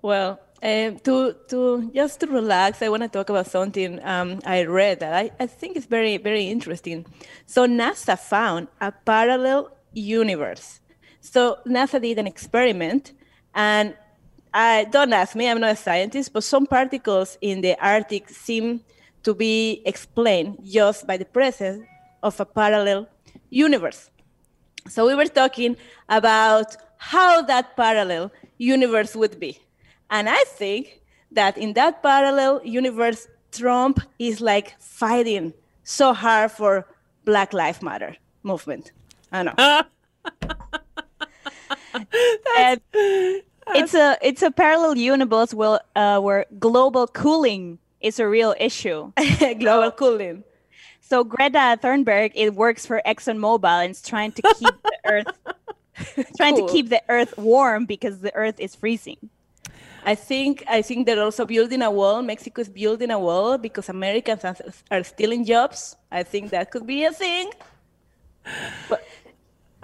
[0.03, 4.63] Well, um, to to just to relax, I want to talk about something um, I
[4.65, 7.05] read that I, I think is very very interesting.
[7.45, 10.79] So NASA found a parallel universe.
[11.21, 13.13] So NASA did an experiment,
[13.53, 13.95] and
[14.53, 18.81] I don't ask me, I'm not a scientist, but some particles in the Arctic seem
[19.23, 21.85] to be explained just by the presence
[22.23, 23.07] of a parallel
[23.49, 24.09] universe.
[24.89, 25.77] So we were talking
[26.09, 29.59] about how that parallel universe would be.
[30.11, 36.85] And I think that in that parallel universe, Trump is like fighting so hard for
[37.25, 38.91] Black Lives Matter movement.
[39.31, 39.53] I know.
[42.57, 42.81] And
[43.75, 49.11] it's a it's a parallel universe where uh, where global cooling is a real issue.
[49.59, 50.43] Global cooling.
[51.01, 55.27] So Greta Thunberg, it works for ExxonMobil and is trying to keep the Earth
[56.37, 56.67] trying Cool.
[56.67, 59.17] to keep the Earth warm because the Earth is freezing.
[60.05, 62.21] I think I think they're also building a wall.
[62.21, 64.43] Mexico is building a wall because Americans
[64.91, 65.95] are- stealing jobs.
[66.11, 67.51] I think that could be a thing.
[68.89, 69.03] But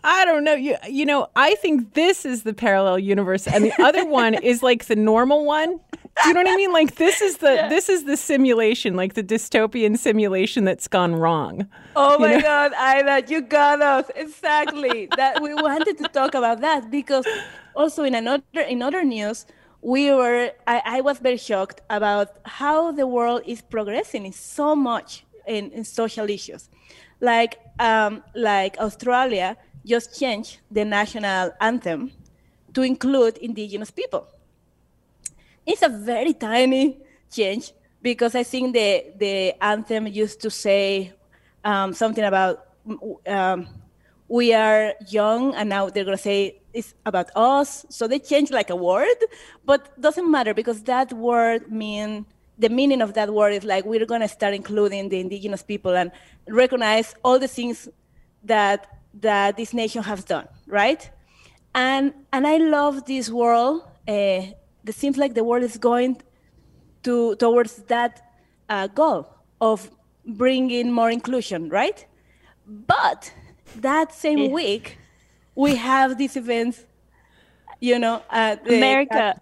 [0.03, 0.53] I don't know.
[0.53, 4.63] You you know, I think this is the parallel universe, and the other one is
[4.63, 5.79] like the normal one.
[6.23, 6.71] Do you know what I mean?
[6.71, 11.67] Like this is the this is the simulation, like the dystopian simulation that's gone wrong.
[11.95, 12.41] Oh my know?
[12.41, 15.09] God, Ida, you got us exactly.
[15.15, 17.27] that we wanted to talk about that because
[17.75, 19.45] also in another in other news,
[19.81, 24.75] we were I, I was very shocked about how the world is progressing in so
[24.75, 26.69] much in, in social issues.
[27.21, 32.11] Like um, like Australia just changed the national anthem
[32.73, 34.27] to include indigenous people
[35.67, 36.97] it's a very tiny
[37.29, 41.13] change because I think the the anthem used to say
[41.63, 42.65] um, something about
[43.27, 43.67] um,
[44.29, 47.85] we are young, and now they're gonna say it's about us.
[47.89, 49.19] So they changed like a word,
[49.65, 52.25] but doesn't matter because that word mean
[52.59, 56.11] the meaning of that word is like we're gonna start including the indigenous people and
[56.47, 57.87] recognize all the things
[58.43, 61.09] that that this nation has done, right?
[61.75, 63.83] And and I love this world.
[64.07, 64.41] Uh,
[64.89, 66.21] it seems like the world is going
[67.03, 68.21] to towards that
[68.69, 69.27] uh, goal
[69.61, 69.89] of
[70.25, 72.05] bringing more inclusion, right?
[72.65, 73.31] But
[73.75, 74.49] that same Yeah.
[74.51, 74.97] week,
[75.57, 76.85] we have these events.
[77.79, 79.41] You know, uh, the- America.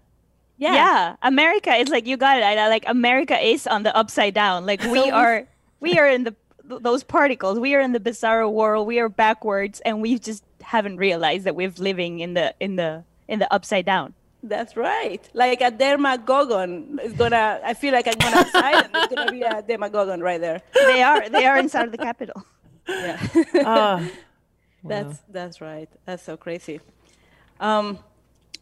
[0.57, 0.73] yeah.
[0.73, 2.43] yeah, America is like you got it.
[2.43, 2.67] Ida.
[2.69, 4.65] Like America is on the upside down.
[4.65, 5.45] Like we are,
[5.79, 7.59] we are in the those particles.
[7.59, 8.87] We are in the bizarre world.
[8.87, 13.03] We are backwards, and we just haven't realized that we're living in the in the
[13.27, 14.13] in the upside down.
[14.43, 15.23] That's right.
[15.33, 17.61] Like a Demogorgon is gonna.
[17.63, 20.61] I feel like I'm going outside, and there's gonna be a Demogorgon right there.
[20.73, 22.43] They are they are inside of the capital.
[22.87, 24.05] Yeah.
[24.87, 25.89] That's that's right.
[26.05, 26.79] That's so crazy.
[27.59, 27.99] Um,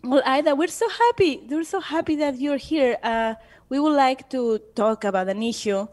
[0.04, 1.42] well, Ida, we're so happy.
[1.50, 2.98] We're so happy that you're here.
[3.04, 3.36] Uh,
[3.70, 5.88] we would like to talk about an issue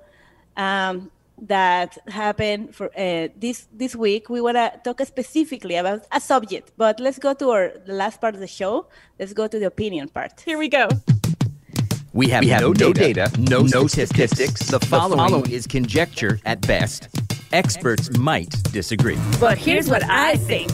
[0.56, 1.10] um,
[1.42, 4.28] that happened for uh, this this week.
[4.28, 8.20] We want to talk specifically about a subject, but let's go to our the last
[8.20, 8.86] part of the show.
[9.18, 10.40] Let's go to the opinion part.
[10.44, 10.88] here we go.
[12.12, 14.10] We have, We have no, no data, data, no, no statistics.
[14.10, 14.66] statistics.
[14.66, 17.08] The The following, following is conjecture at best.
[17.52, 19.18] Experts might disagree.
[19.40, 20.70] But here's what I think.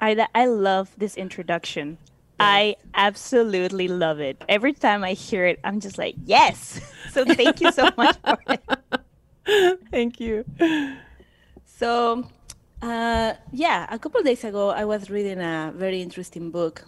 [0.00, 1.96] Ida, I love this introduction.
[2.38, 4.42] I absolutely love it.
[4.48, 6.80] Every time I hear it, I'm just like, yes.
[7.14, 9.78] So thank you so much for it.
[9.92, 10.44] Thank you.
[11.64, 12.26] So,
[12.82, 16.84] uh, yeah, a couple days ago, I was reading a very interesting book.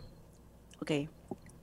[0.82, 1.08] Okay,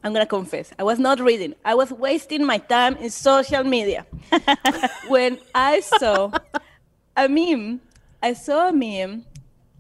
[0.04, 1.56] I'm gonna confess, I was not reading.
[1.64, 4.06] I was wasting my time in social media.
[5.08, 6.32] when I saw
[7.16, 7.82] a meme,
[8.22, 9.26] I saw a meme,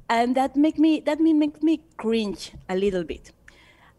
[0.09, 3.31] and that make me that meme makes me cringe a little bit.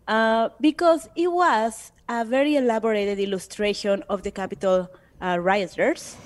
[0.06, 6.16] Uh, because it was a very elaborated illustration of the Capitol uh, rioters.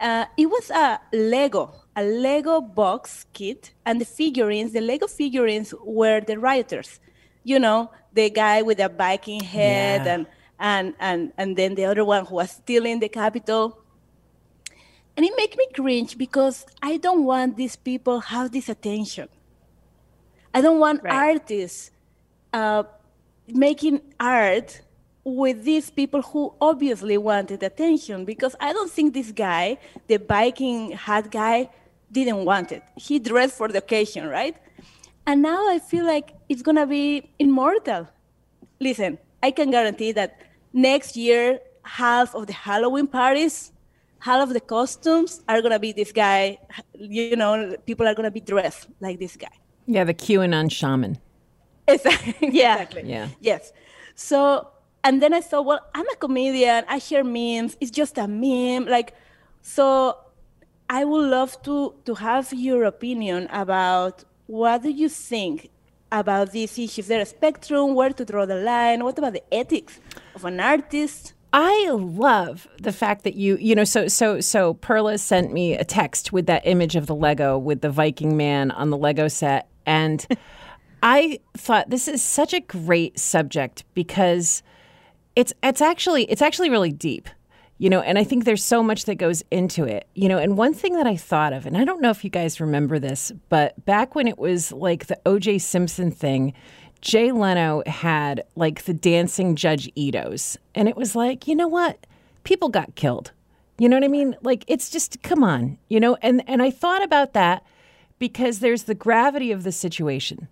[0.00, 5.72] Uh, it was a Lego, a Lego box kit, and the figurines, the Lego figurines
[5.84, 7.00] were the rioters.
[7.44, 10.14] You know, the guy with the Viking head, Yeah.
[10.14, 10.26] and
[10.58, 13.78] and and and then the other one who was stealing the capital.
[15.16, 19.28] And it made me cringe because I don't want these people have this attention.
[20.52, 21.12] I don't want Right.
[21.34, 21.90] artists
[22.52, 22.82] uh,
[23.46, 24.80] making art
[25.24, 30.92] with these people who obviously wanted attention because I don't think this guy, the Viking
[30.92, 31.70] hat guy,
[32.12, 32.82] didn't want it.
[32.96, 34.56] He dressed for the occasion, right?
[35.26, 38.06] And now I feel like it's gonna be immortal.
[38.80, 40.38] Listen, I can guarantee that
[40.72, 43.72] next year, half of the Halloween parties,
[44.18, 46.58] half of the costumes are gonna be this guy.
[46.92, 49.56] You know, people are gonna be dressed like this guy.
[49.86, 51.18] Yeah, the QAnon shaman.
[51.88, 52.34] Exactly.
[52.52, 52.74] Yeah.
[52.74, 53.02] Exactly.
[53.04, 53.28] Yeah.
[53.40, 53.72] Yes.
[54.14, 54.68] So,
[55.04, 56.84] and then I thought, well, I'm a comedian.
[56.88, 57.76] I share memes.
[57.80, 58.86] It's just a meme.
[58.86, 59.14] Like,
[59.60, 60.16] so
[60.88, 65.70] I would love to to have your opinion about what do you think
[66.10, 67.00] about these issues?
[67.00, 67.94] Is there a spectrum?
[67.94, 69.04] Where to draw the line?
[69.04, 70.00] What about the ethics
[70.34, 71.34] of an artist?
[71.52, 75.84] I love the fact that you, you know, so so so Perla sent me a
[75.84, 79.68] text with that image of the Lego with the Viking man on the Lego set,
[79.86, 80.26] and
[81.02, 84.62] I thought this is such a great subject because
[85.36, 87.28] it's it's actually it's actually really deep,
[87.78, 90.38] you know, and I think there's so much that goes into it, you know.
[90.38, 92.98] And one thing that I thought of, and I don't know if you guys remember
[92.98, 95.58] this, but back when it was like the O.J.
[95.58, 96.54] Simpson thing.
[97.00, 100.56] Jay Leno had like the dancing Judge Ito's.
[100.74, 102.06] And it was like, you know what?
[102.44, 103.30] People got killed.
[103.78, 104.36] You know what I mean?
[104.42, 106.16] Like it's just come on, you know?
[106.22, 107.62] And and I thought about that
[108.18, 110.48] because there's the gravity of the situation.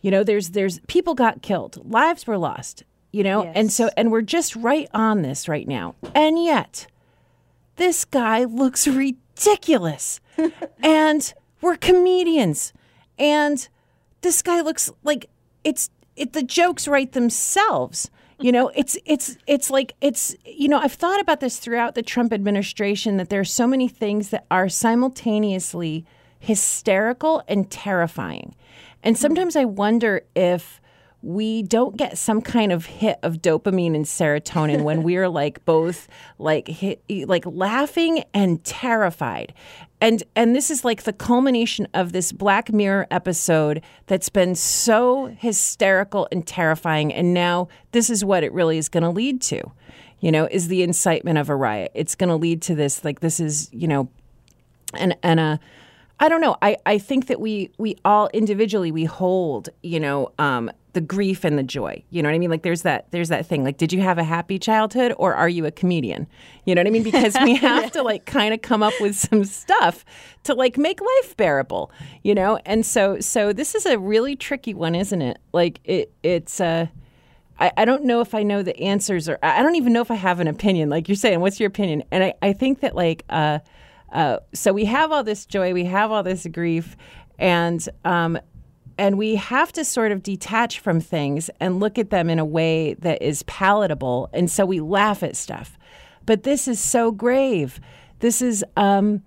[0.00, 2.84] You know, there's there's people got killed, lives were lost.
[3.16, 3.44] You know?
[3.54, 5.94] And so, and we're just right on this right now.
[6.14, 6.86] And yet,
[7.76, 10.20] this guy looks ridiculous.
[10.82, 12.74] and we're comedians.
[13.18, 13.66] And
[14.20, 15.30] this guy looks like
[15.64, 18.10] it's it the jokes write themselves.
[18.38, 22.02] You know, it's it's it's like it's you know, I've thought about this throughout the
[22.02, 26.04] Trump administration that there are so many things that are simultaneously
[26.38, 28.54] hysterical and terrifying.
[29.02, 30.82] And sometimes I wonder if
[31.22, 36.08] we don't get some kind of hit of dopamine and serotonin when we're like both
[36.38, 39.52] like hit, like laughing and terrified
[40.00, 45.26] and and this is like the culmination of this black mirror episode that's been so
[45.38, 49.60] hysterical and terrifying and now this is what it really is going to lead to
[50.20, 53.20] you know is the incitement of a riot it's going to lead to this like
[53.20, 54.08] this is you know
[54.94, 55.58] and and a
[56.18, 56.56] I don't know.
[56.62, 61.44] I, I think that we we all individually we hold, you know, um, the grief
[61.44, 62.02] and the joy.
[62.08, 62.48] You know what I mean?
[62.48, 63.62] Like there's that there's that thing.
[63.62, 66.26] Like, did you have a happy childhood or are you a comedian?
[66.64, 67.02] You know what I mean?
[67.02, 70.06] Because we have to like kind of come up with some stuff
[70.44, 71.92] to like make life bearable,
[72.22, 72.58] you know?
[72.64, 75.38] And so so this is a really tricky one, isn't it?
[75.52, 76.86] Like it it's uh
[77.60, 80.10] I, I don't know if I know the answers or I don't even know if
[80.10, 80.88] I have an opinion.
[80.88, 82.04] Like you're saying, what's your opinion?
[82.10, 83.58] And I, I think that like uh
[84.12, 86.96] uh, so we have all this joy, we have all this grief,
[87.38, 88.38] and um,
[88.98, 92.44] and we have to sort of detach from things and look at them in a
[92.44, 94.28] way that is palatable.
[94.32, 95.78] And so we laugh at stuff,
[96.24, 97.80] but this is so grave.
[98.20, 99.22] This is um,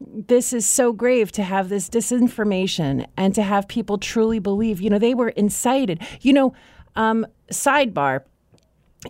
[0.00, 4.80] this is so grave to have this disinformation and to have people truly believe.
[4.80, 6.02] You know, they were incited.
[6.20, 6.54] You know,
[6.96, 8.22] um, sidebar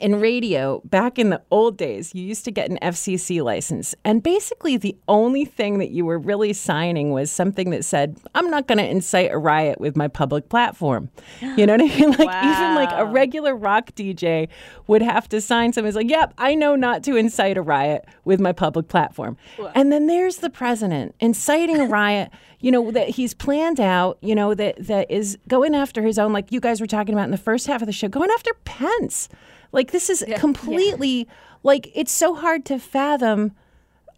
[0.01, 3.95] in radio, back in the old days, you used to get an FCC license.
[4.05, 8.51] And basically, the only thing that you were really signing was something that said, I'm
[8.51, 11.09] not going to incite a riot with my public platform.
[11.41, 12.07] You know what I mean?
[12.16, 12.51] Like, wow.
[12.51, 14.49] even like a regular rock DJ
[14.87, 15.89] would have to sign something.
[15.89, 19.37] It's like, yep, I know not to incite a riot with my public platform.
[19.59, 19.70] Wow.
[19.74, 22.30] And then there's the president inciting a riot.
[22.61, 26.32] you know that he's planned out you know that that is going after his own
[26.32, 28.53] like you guys were talking about in the first half of the show going after
[28.64, 29.28] pence
[29.73, 30.39] like this is yeah.
[30.39, 31.33] completely yeah.
[31.62, 33.53] like it's so hard to fathom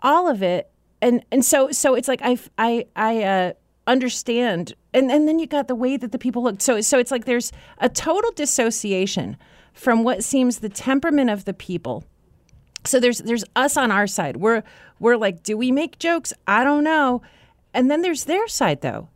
[0.03, 0.71] all of it.
[1.01, 3.53] And and so so it's like I I I uh,
[3.87, 4.75] understand.
[4.93, 6.61] And and then you got the way that the people look.
[6.61, 9.37] So so it's like there's a total dissociation
[9.73, 12.05] from what seems the temperament of the people.
[12.85, 14.37] So there's there's us on our side.
[14.37, 14.63] We're
[14.99, 16.33] we're like, do we make jokes?
[16.47, 17.23] I don't know.
[17.75, 19.09] And then there's their side though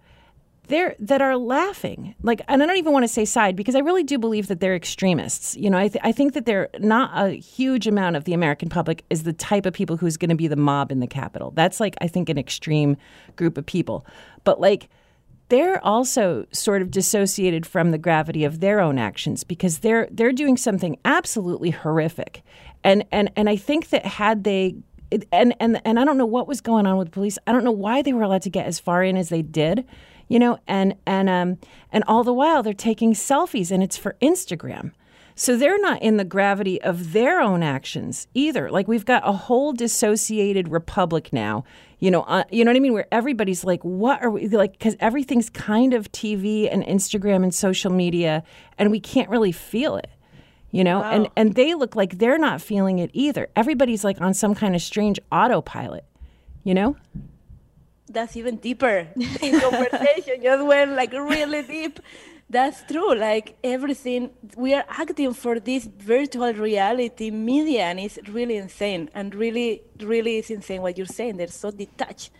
[0.72, 2.14] they're that are laughing.
[2.22, 4.60] Like and i don't even want to say side because i really do believe that
[4.60, 5.56] they're extremists.
[5.56, 8.68] You know i, th- I think that they're not a huge amount of the american
[8.68, 11.50] public is the type of people who's going to be the mob in the capitol.
[11.52, 12.96] That's like i think an extreme
[13.36, 14.06] group of people.
[14.44, 14.88] But like
[15.48, 20.32] they're also sort of dissociated from the gravity of their own actions because they're they're
[20.32, 22.42] doing something absolutely horrific.
[22.82, 24.76] And and and i think that had they
[25.30, 27.38] and and and I don't know what was going on with police.
[27.46, 29.84] I don't know why they were allowed to get as far in as they did
[30.32, 31.58] you know, and and um,
[31.92, 34.92] and all the while they're taking selfies, and it's for Instagram.
[35.34, 38.70] So they're not in the gravity of their own actions either.
[38.70, 41.64] Like we've got a whole dissociated republic now.
[41.98, 42.94] You know, uh, you know what I mean?
[42.94, 47.54] Where everybody's like, "What are we like?" Because everything's kind of TV and Instagram and
[47.54, 48.42] social media,
[48.78, 50.08] and we can't really feel it.
[50.70, 51.10] You know, wow.
[51.10, 53.48] and and they look like they're not feeling it either.
[53.54, 56.06] Everybody's like on some kind of strange autopilot.
[56.64, 56.96] You know
[58.12, 59.08] that's even deeper
[59.40, 60.42] in conversation.
[60.42, 62.00] Just went like really deep.
[62.50, 63.14] That's true.
[63.14, 69.08] Like everything, we are acting for this virtual reality media, and it's really insane.
[69.14, 71.38] And really, really, is insane what you're saying.
[71.38, 72.30] They're so detached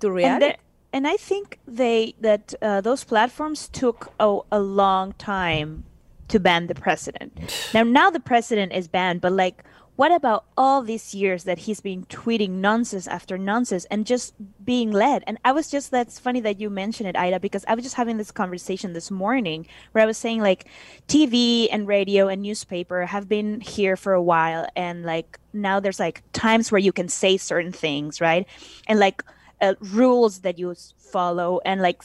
[0.00, 0.46] to reality.
[0.46, 0.56] And,
[0.92, 5.84] and I think they that uh, those platforms took a, a long time
[6.28, 7.32] to ban the president.
[7.74, 9.62] now, now the president is banned, but like
[9.96, 14.34] what about all these years that he's been tweeting nonsense after nonsense and just
[14.64, 15.22] being led?
[15.26, 17.96] And I was just, that's funny that you mentioned it, Ida, because I was just
[17.96, 20.66] having this conversation this morning where I was saying like
[21.08, 24.66] TV and radio and newspaper have been here for a while.
[24.74, 28.46] And like now there's like times where you can say certain things, right?
[28.86, 29.22] And like
[29.60, 32.02] uh, rules that you follow and like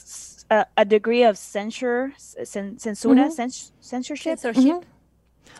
[0.50, 3.40] a, a degree of censure, censura, mm-hmm.
[3.40, 4.38] cens- censorship.
[4.38, 4.72] Censorship.
[4.72, 4.90] Mm-hmm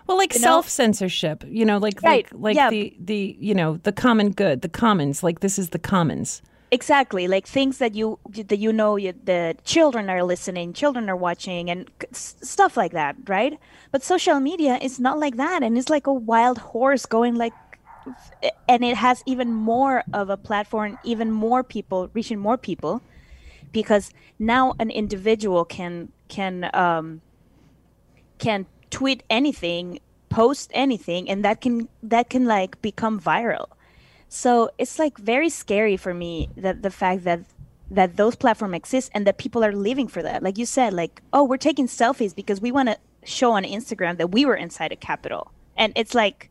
[0.08, 2.26] well, like you self censorship, you know, like right.
[2.32, 2.70] like like yeah.
[2.70, 5.22] the the you know the common good, the commons.
[5.22, 6.40] Like this is the commons.
[6.70, 11.16] Exactly, like things that you that you know you, the children are listening, children are
[11.16, 13.58] watching, and stuff like that, right?
[13.90, 17.52] But social media is not like that, and it's like a wild horse going like,
[18.66, 23.02] and it has even more of a platform, even more people reaching more people,
[23.72, 27.20] because now an individual can can um,
[28.38, 33.66] can tweet anything post anything and that can that can like become viral.
[34.28, 37.40] So it's like very scary for me that the fact that
[37.90, 40.42] that those platforms exist and that people are living for that.
[40.42, 44.16] Like you said like oh we're taking selfies because we want to show on instagram
[44.16, 45.52] that we were inside a capital.
[45.76, 46.50] and it's like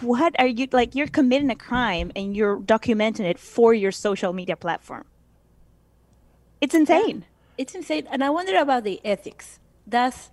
[0.00, 4.32] what are you like you're committing a crime and you're documenting it for your social
[4.32, 5.04] media platform.
[6.60, 7.24] It's insane.
[7.58, 9.58] It's insane, and I wonder about the ethics.
[9.86, 10.30] That's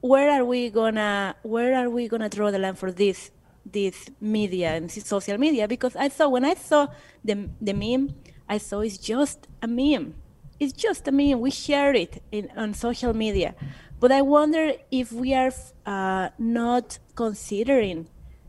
[0.00, 3.30] where are we gonna where are we gonna draw the line for this
[3.64, 5.66] this media and social media?
[5.66, 6.88] Because I saw when I saw
[7.24, 8.14] the the meme,
[8.48, 10.14] I saw it's just a meme.
[10.58, 11.40] It's just a meme.
[11.40, 13.54] We share it in on social media,
[14.00, 15.52] but I wonder if we are
[15.84, 18.08] uh, not considering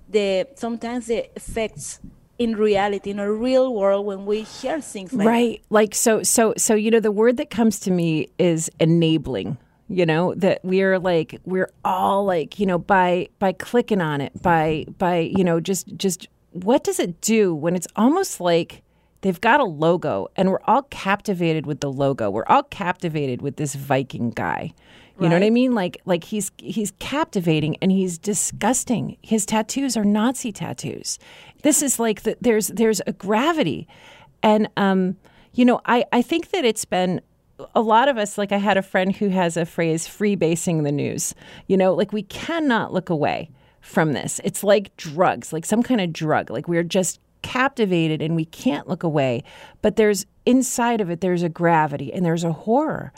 [0.10, 2.00] the sometimes the effects
[2.38, 6.54] in reality in a real world when we share things like right like so so
[6.56, 9.58] so you know the word that comes to me is enabling
[9.90, 14.42] you know that we're like we're all like you know by by clicking on it
[14.42, 18.84] by by you know just just what does it do when it's almost like
[19.22, 23.56] they've got a logo and we're all captivated with the logo we're all captivated with
[23.56, 24.74] this viking guy
[25.20, 25.74] you know what I mean?
[25.74, 29.18] Like like he's he's captivating and he's disgusting.
[29.24, 31.18] His tattoos are Nazi tattoos.
[31.64, 33.88] This is like the, there's there's a gravity,
[34.44, 35.18] and um,
[35.54, 37.22] you know I I think that it's been
[37.76, 38.38] a lot of us.
[38.38, 41.34] Like I had a friend who has a phrase freebasing the news.
[41.68, 43.50] You know, like we cannot look away
[43.82, 44.40] from this.
[44.44, 46.50] It's like drugs, like some kind of drug.
[46.50, 49.44] Like we're just captivated and we can't look away.
[49.82, 53.14] But there's inside of it, there's a gravity and there's a horror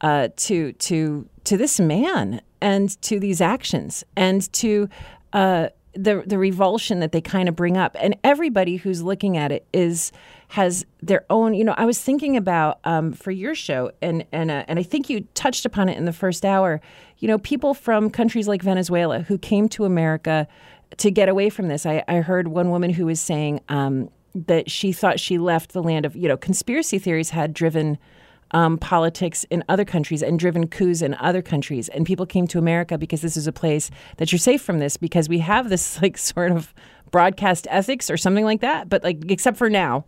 [0.00, 4.88] uh, to to to this man and to these actions and to
[5.32, 7.96] uh, the the revulsion that they kind of bring up.
[8.00, 10.12] And everybody who's looking at it is
[10.54, 11.52] has their own.
[11.52, 14.84] You know, I was thinking about um, for your show, and and uh, and I
[14.84, 16.80] think you touched upon it in the first hour.
[17.18, 20.46] You know, people from countries like Venezuela who came to America
[20.98, 21.84] to get away from this.
[21.84, 24.10] I, I heard one woman who was saying um,
[24.46, 27.98] that she thought she left the land of you know conspiracy theories had driven
[28.52, 31.88] um, politics in other countries and driven coups in other countries.
[31.88, 34.96] And people came to America because this is a place that you're safe from this
[34.96, 36.72] because we have this like sort of
[37.10, 38.88] broadcast ethics or something like that.
[38.88, 40.04] But like, except for now,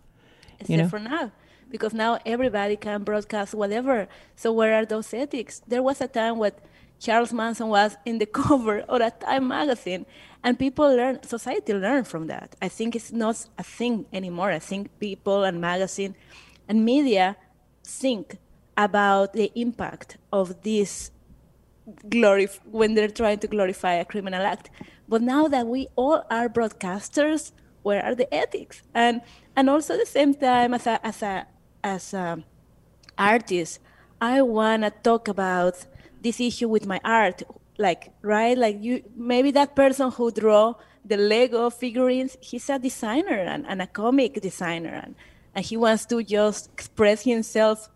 [0.61, 0.88] except you know?
[0.88, 1.30] for now
[1.70, 6.38] because now everybody can broadcast whatever so where are those ethics there was a time
[6.38, 6.52] when
[6.98, 10.07] charles manson was in the cover of a time magazine
[10.42, 14.59] and people learn society learned from that i think it's not a thing anymore i
[14.59, 16.14] think people and magazine
[16.68, 17.36] and media
[17.84, 18.38] think
[18.76, 21.11] about the impact of this
[22.09, 24.70] glory when they're trying to glorify a criminal act.
[25.09, 27.52] But now that we all are broadcasters,
[27.82, 28.82] where are the ethics?
[28.94, 29.22] And
[29.57, 31.46] and also at the same time as a as a
[31.82, 32.44] as a
[33.18, 33.80] artist,
[34.20, 35.86] I wanna talk about
[36.22, 37.42] this issue with my art.
[37.78, 43.38] Like right, like you maybe that person who draw the Lego figurines, he's a designer
[43.38, 45.14] and, and a comic designer and,
[45.54, 47.88] and he wants to just express himself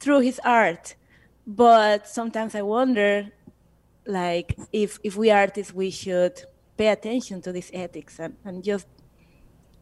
[0.00, 0.94] through his art
[1.48, 3.26] but sometimes i wonder
[4.06, 6.42] like if if we artists we should
[6.76, 8.86] pay attention to these ethics and, and just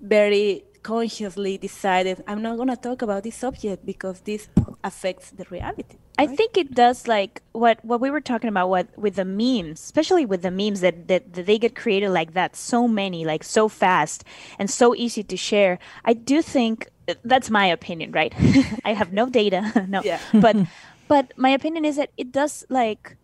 [0.01, 4.43] very consciously decided i'm not going to talk about this subject because this
[4.91, 8.87] affects the reality I think it does like what what we were talking about what
[9.05, 12.57] with the memes, especially with the memes that, that that they get created like that,
[12.57, 14.24] so many, like so fast
[14.59, 15.78] and so easy to share.
[16.11, 16.89] I do think
[17.32, 18.32] that's my opinion, right?
[18.89, 19.61] I have no data,
[19.95, 20.18] no, Yeah.
[20.32, 20.57] but
[21.12, 23.16] but my opinion is that it does like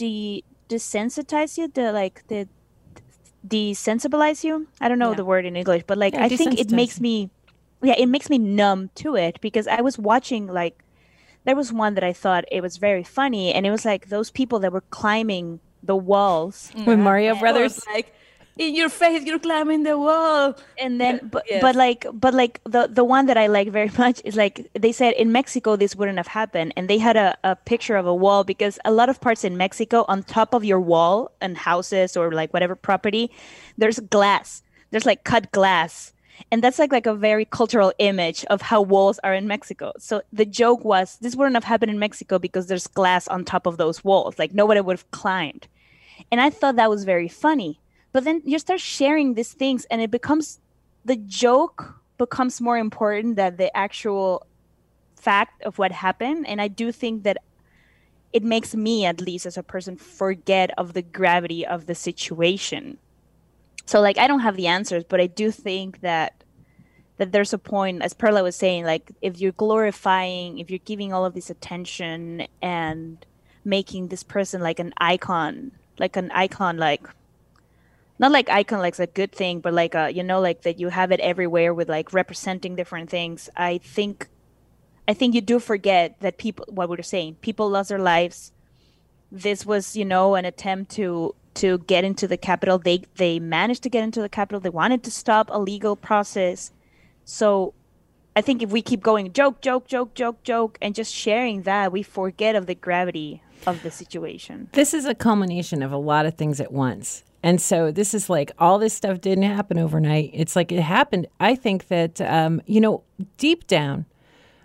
[0.00, 0.42] de
[0.72, 2.48] desensitize you, the like the
[3.46, 4.66] desensibilize you.
[4.80, 5.16] I don't know Yeah.
[5.16, 7.30] the word in English, but like Yeah, I think it makes me
[7.80, 10.82] yeah, it makes me numb to it because I was watching like
[11.44, 14.30] there was one that I thought it was very funny, and it was like those
[14.30, 17.80] people that were climbing the walls, with Mario Brothers.
[17.86, 18.12] like
[18.58, 21.62] in your face you're climbing the wall and then but, yes.
[21.62, 24.92] but like but like the the one that I like very much is like they
[24.92, 28.14] said in Mexico this wouldn't have happened, and they had a, a picture of a
[28.14, 32.16] wall because a lot of parts in Mexico on top of your wall and houses
[32.16, 33.30] or like whatever property,
[33.76, 36.12] there's glass, there's like cut glass.
[36.52, 39.92] And that's like like a very cultural image of how walls are in Mexico.
[39.98, 43.66] So the joke was this wouldn't have happened in Mexico because there's glass on top
[43.66, 44.38] of those walls.
[44.38, 45.66] Like nobody would have climbed.
[46.30, 47.80] And I thought that was very funny.
[48.12, 50.60] But then you start sharing these things and it becomes
[51.04, 54.46] the joke becomes more important than the actual
[55.16, 56.46] fact of what happened.
[56.46, 57.38] And I do think that
[58.32, 62.98] it makes me, at least as a person, forget of the gravity of the situation.
[63.86, 66.44] So like I don't have the answers, but I do think that
[67.16, 71.12] that there's a point, as Perla was saying, like if you're glorifying, if you're giving
[71.12, 73.24] all of this attention and
[73.64, 77.08] making this person like an icon, like an icon, like
[78.18, 80.88] not like icon like a good thing, but like uh you know like that you
[80.88, 83.48] have it everywhere with like representing different things.
[83.56, 84.28] I think
[85.06, 88.52] I think you do forget that people what we were saying, people lost their lives.
[89.30, 92.78] This was, you know, an attempt to to get into the capital.
[92.78, 94.60] They they managed to get into the capital.
[94.60, 96.72] They wanted to stop a legal process.
[97.24, 97.74] So
[98.36, 101.90] I think if we keep going joke, joke, joke, joke, joke, and just sharing that,
[101.90, 104.68] we forget of the gravity of the situation.
[104.72, 107.24] This is a culmination of a lot of things at once.
[107.42, 110.30] And so this is like all this stuff didn't happen overnight.
[110.34, 111.28] It's like it happened.
[111.38, 113.04] I think that, um, you know,
[113.36, 114.06] deep down,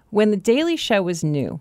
[0.10, 1.60] when The Daily Show was new,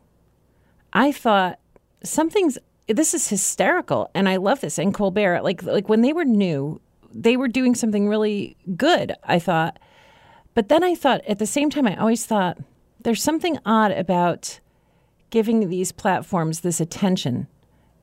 [0.93, 1.59] I thought
[2.03, 4.11] something's, this is hysterical.
[4.15, 4.79] And I love this.
[4.79, 6.81] And Colbert, like, like when they were new,
[7.15, 9.79] they were doing something really good, I thought.
[10.55, 12.59] But then I thought, at the same time, I always thought
[13.01, 14.61] there's something odd about
[15.31, 17.49] giving these platforms this attention,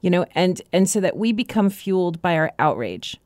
[0.02, 3.18] you know, and and so that we become fueled by our outrage.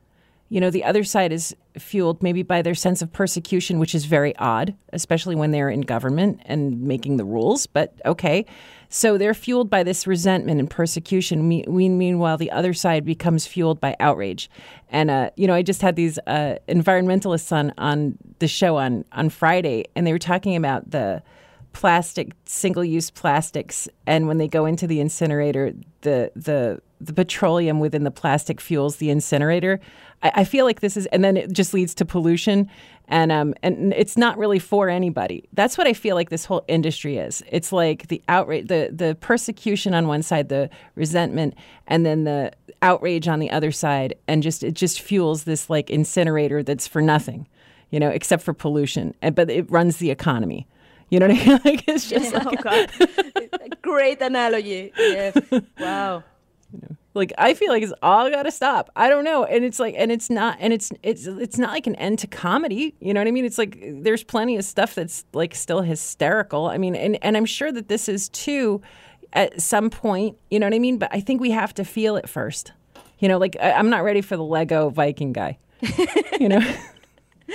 [0.49, 4.05] You know, the other side is fueled maybe by their sense of persecution, which is
[4.05, 7.65] very odd, especially when they're in government and making the rules.
[7.65, 8.45] But okay,
[8.89, 11.47] so they're fueled by this resentment and persecution.
[11.47, 14.49] Me, we, meanwhile, the other side becomes fueled by outrage.
[14.89, 19.05] And uh, you know, I just had these uh, environmentalists on on the show on
[19.11, 21.23] on Friday, and they were talking about the
[21.73, 28.03] plastic single-use plastics and when they go into the incinerator the the the petroleum within
[28.03, 29.79] the plastic fuels the incinerator.
[30.21, 32.69] I, I feel like this is and then it just leads to pollution
[33.07, 35.43] and um and it's not really for anybody.
[35.53, 37.43] That's what i feel like this whole industry is.
[37.51, 41.55] It's like the outrage the the persecution on one side the resentment
[41.87, 45.89] and then the outrage on the other side and just it just fuels this like
[45.89, 47.47] incinerator that's for nothing
[47.89, 50.67] you know except for pollution but it runs the economy
[51.13, 51.59] you know what I mean?
[51.65, 53.07] Like it's just Yeah, like, oh
[53.83, 54.91] Great analogy.
[54.97, 55.37] Yes.
[55.79, 56.23] Wow.
[57.13, 58.89] like I feel like it's all got to stop.
[58.95, 61.85] I don't know, and it's like, and it's not, and it's it's it's not like
[61.85, 62.95] an end to comedy.
[62.99, 63.45] You know what I mean?
[63.45, 66.65] It's like there's plenty of stuff that's like still hysterical.
[66.65, 68.81] I mean, and and I'm sure that this is too
[69.33, 70.37] at some point.
[70.49, 70.97] You know what I mean?
[70.97, 72.71] But I think we have to feel it first.
[73.19, 75.59] You know, like I, I'm not ready for the Lego Viking guy.
[76.39, 76.61] you know.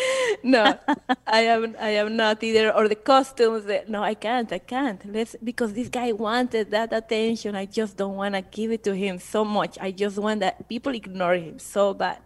[0.43, 0.79] no,
[1.27, 2.75] I am I am not either.
[2.75, 3.65] Or the costumes.
[3.65, 4.53] That, no, I can't.
[4.53, 5.01] I can't.
[5.13, 7.55] Let's because this guy wanted that attention.
[7.55, 9.79] I just don't want to give it to him so much.
[9.81, 12.21] I just want that people ignore him so bad.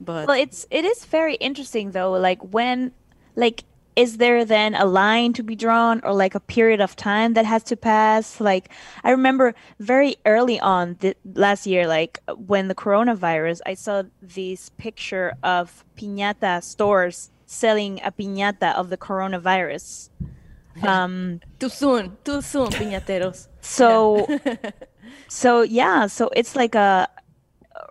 [0.00, 2.12] But Well, it's it is very interesting though.
[2.12, 2.92] Like when,
[3.36, 3.64] like,
[3.94, 7.44] is there then a line to be drawn, or like a period of time that
[7.44, 8.40] has to pass?
[8.40, 8.70] Like,
[9.04, 14.70] I remember very early on th- last year, like when the coronavirus, I saw this
[14.70, 20.08] picture of piñata stores selling a piñata of the coronavirus.
[20.82, 23.48] Um, too soon, too soon, piñateros.
[23.60, 24.26] so,
[25.28, 27.10] so yeah, so it's like a,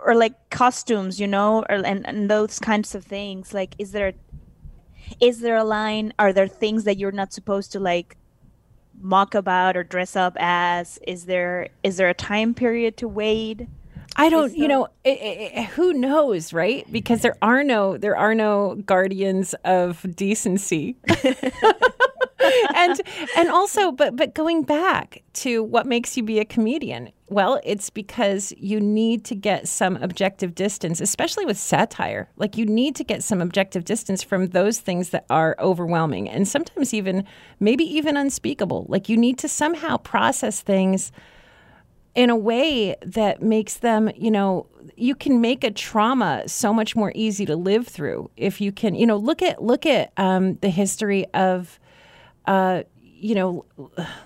[0.03, 3.53] or like costumes, you know, or and, and those kinds of things.
[3.53, 4.13] Like, is there,
[5.21, 6.13] is there a line?
[6.19, 8.17] Are there things that you're not supposed to like
[8.99, 10.99] mock about or dress up as?
[11.07, 13.67] Is there is there a time period to wait?
[14.15, 16.85] I don't, you know, i i who knows, right?
[16.91, 20.97] Because there are no, there are no guardians of decency,
[22.75, 23.01] and
[23.37, 27.89] and also, but but going back to what makes you be a comedian, well, it's
[27.89, 32.29] because you need to get some objective distance, especially with satire.
[32.35, 36.47] Like you need to get some objective distance from those things that are overwhelming, and
[36.47, 37.23] sometimes even
[37.59, 38.85] maybe even unspeakable.
[38.89, 41.11] Like you need to somehow process things
[42.13, 46.95] in a way that makes them, you know, you can make a trauma so much
[46.95, 50.55] more easy to live through if you can, you know, look at look at um,
[50.55, 51.79] the history of,
[52.45, 53.65] uh, you know,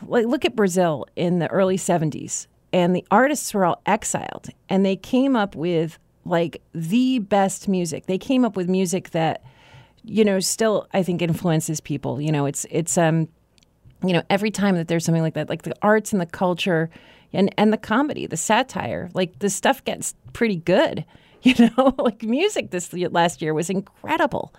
[0.08, 4.86] like look at Brazil in the early '70s, and the artists were all exiled, and
[4.86, 8.08] they came up with like the best music.
[8.08, 9.44] They came up with music that,
[10.04, 12.20] you know, still I think influences people.
[12.20, 13.28] You know, it's it's um
[14.04, 16.90] you know, every time that there's something like that, like the arts and the culture
[17.36, 21.06] and, and the comedy, the satire, like the stuff gets pretty good,
[21.44, 24.54] you know, like music this last year was incredible,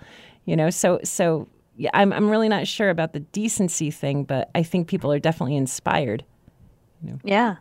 [0.45, 4.51] you know, so, so yeah, I'm, I'm really not sure about the decency thing, but
[4.55, 6.25] I think people are definitely inspired.
[7.23, 7.57] Yeah.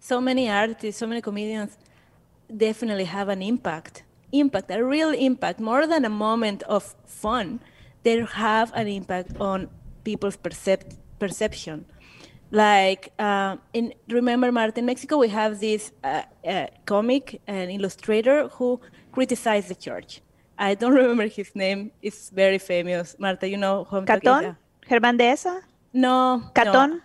[0.00, 1.76] so many artists, so many comedians
[2.54, 4.04] definitely have an impact.
[4.32, 7.60] Impact, a real impact, more than a moment of fun.
[8.02, 9.68] They have an impact on
[10.02, 11.86] people's percep- perception.
[12.50, 18.48] Like uh, in remember, Marta, in Mexico, we have this uh, uh, comic and illustrator
[18.48, 18.80] who
[19.12, 20.20] criticized the church.
[20.58, 21.90] I don't remember his name.
[22.02, 23.16] It's very famous.
[23.18, 24.56] Marta, you know who Caton?
[24.88, 25.62] Germán Dehesa?
[25.92, 26.42] No.
[26.54, 26.90] Caton?
[26.90, 27.00] No.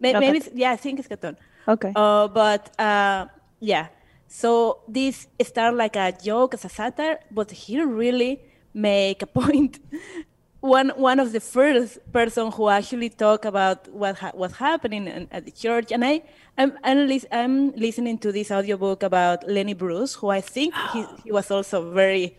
[0.00, 1.36] May- No, Maybe, Cat- yeah, I think it's Caton.
[1.68, 1.92] Okay.
[1.94, 3.26] Uh, but uh,
[3.60, 3.86] yeah,
[4.26, 8.40] So this started like a joke as a satire, but he really
[8.74, 9.78] make a point.
[10.62, 15.26] One one of the first person who actually talk about what ha- what's happening in,
[15.32, 16.22] at the church, and I
[16.56, 21.04] I'm I'm, lis- I'm listening to this audiobook about Lenny Bruce, who I think he,
[21.24, 22.38] he was also very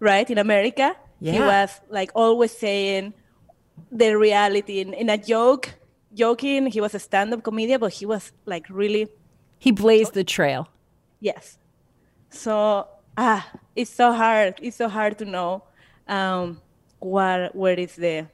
[0.00, 0.94] right in America.
[1.20, 1.32] yeah.
[1.32, 3.14] He was like always saying
[3.90, 5.72] the reality in, in a joke,
[6.12, 6.66] joking.
[6.66, 9.08] He was a stand-up comedian, but he was like really
[9.58, 10.68] He blazed the trail.
[11.20, 11.56] Yes.
[12.28, 14.54] So ah, it's so hard.
[14.60, 15.62] It's so hard to know
[16.06, 16.60] um,
[17.04, 18.26] where where is the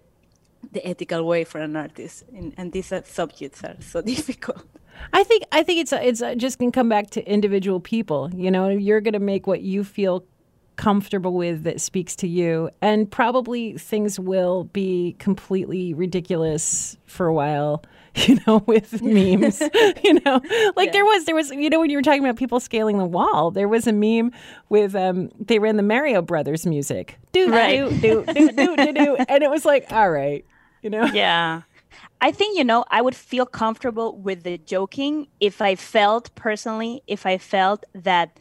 [0.73, 4.65] the ethical way for an artist, and, and these subjects are so difficult.
[5.13, 8.31] I think I think it's it's just gonna come back to individual people.
[8.35, 10.25] You know, you're gonna make what you feel
[10.77, 17.35] comfortable with that speaks to you, and probably things will be completely ridiculous for a
[17.35, 17.83] while.
[18.27, 19.61] You know, with memes.
[20.05, 20.41] you know,
[20.77, 23.05] like there was there was you know when you were talking about people scaling the
[23.05, 24.33] wall, there was a meme
[24.69, 27.89] with um they ran the Mario Brothers music, do Right.
[28.01, 30.45] do do do do do do, and it was like all right,
[30.83, 31.05] you know.
[31.05, 31.63] Yeah.
[32.21, 37.03] I think, you know, I would feel comfortable with the joking if I felt personally,
[37.07, 38.41] if I felt that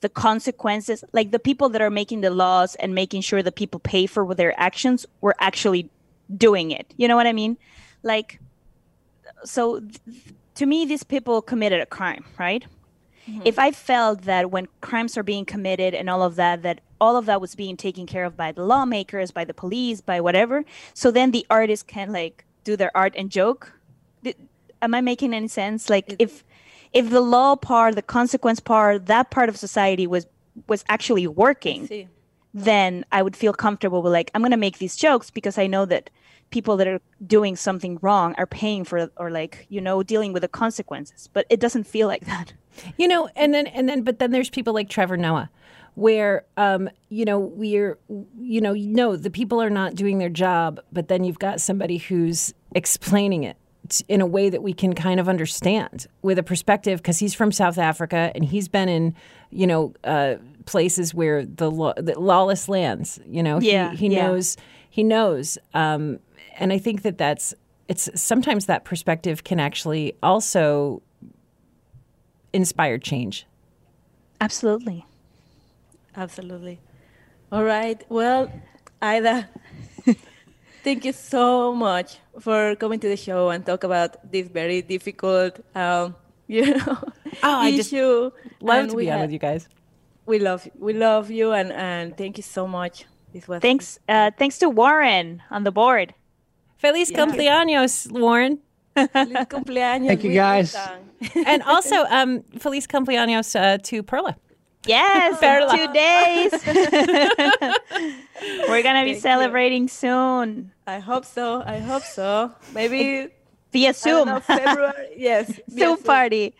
[0.00, 3.80] the consequences, like the people that are making the laws and making sure that people
[3.80, 5.90] pay for their actions, were actually
[6.34, 6.94] doing it.
[6.96, 7.58] You know what I mean?
[8.02, 8.40] Like,
[9.44, 10.00] so th-
[10.56, 12.64] to me, these people committed a crime, right?
[13.44, 17.16] If I felt that when crimes are being committed and all of that, that all
[17.16, 20.64] of that was being taken care of by the lawmakers, by the police, by whatever,
[20.94, 23.72] so then the artists can like do their art and joke.
[24.24, 24.36] Th-
[24.82, 25.90] Am I making any sense?
[25.90, 26.44] Like if
[26.92, 30.26] if the law part, the consequence part, that part of society was
[30.68, 31.90] was actually working,
[32.54, 35.84] then I would feel comfortable with like I'm gonna make these jokes because I know
[35.86, 36.10] that
[36.50, 40.42] people that are doing something wrong are paying for or like you know dealing with
[40.42, 41.28] the consequences.
[41.32, 42.52] But it doesn't feel like that.
[42.96, 45.50] You know, and then and then, but then there's people like Trevor Noah,
[45.94, 47.98] where um, you know we're,
[48.38, 51.98] you know, no, the people are not doing their job, but then you've got somebody
[51.98, 53.56] who's explaining it
[54.06, 57.50] in a way that we can kind of understand with a perspective because he's from
[57.50, 59.14] South Africa and he's been in,
[59.50, 60.34] you know, uh,
[60.66, 63.18] places where the, law, the lawless lands.
[63.26, 64.26] You know, Yeah, he, he yeah.
[64.26, 64.56] knows
[64.90, 66.18] he knows, um,
[66.58, 67.54] and I think that that's
[67.88, 71.02] it's sometimes that perspective can actually also
[72.52, 73.46] inspire change.
[74.40, 75.06] Absolutely.
[76.16, 76.80] Absolutely.
[77.50, 78.04] All right.
[78.10, 78.52] Well,
[79.00, 79.48] Ida,
[80.84, 85.60] thank you so much for coming to the show and talk about this very difficult,
[85.74, 86.14] um,
[86.46, 86.98] you know,
[87.42, 88.30] Oh, I just issue.
[88.60, 89.68] Love And to we be on with you guys.
[90.26, 93.06] We love we love you and and thank you so much.
[93.32, 96.14] This was Thanks, uh, thanks to Warren on the board.
[96.78, 98.58] Feliz cumpleaños, Warren.
[98.94, 100.08] Feliz cumpleaños.
[100.08, 100.76] Thank you, guys.
[101.46, 104.36] And also, um, Feliz cumpleaños uh, to Perla.
[104.86, 105.76] Yes, Perla.
[105.76, 106.52] two days.
[108.68, 109.20] We're gonna be Thank you.
[109.20, 111.62] celebrating soon I hope so.
[111.66, 112.52] I hope so.
[112.72, 113.28] Maybe
[113.72, 114.28] via I Zoom.
[114.28, 115.08] know, February.
[115.16, 115.60] Yes.
[115.68, 116.54] via Zoom party.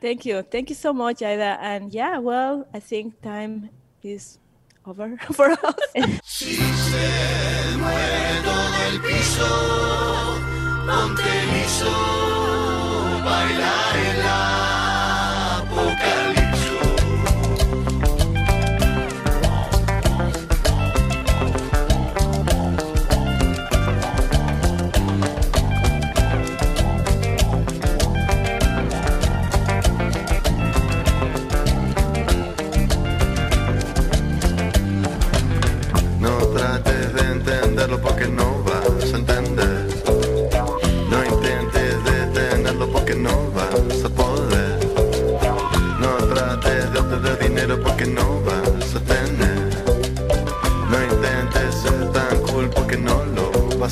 [0.00, 0.42] Thank you.
[0.42, 1.58] Thank you so much, Ida.
[1.60, 3.70] And yeah, well, I think time
[4.02, 4.38] is
[4.86, 5.74] over for us.
[6.24, 10.40] Si se mueve todo el piso,
[10.86, 11.92] ponte liso,
[13.24, 14.51] bailar el apocalipso.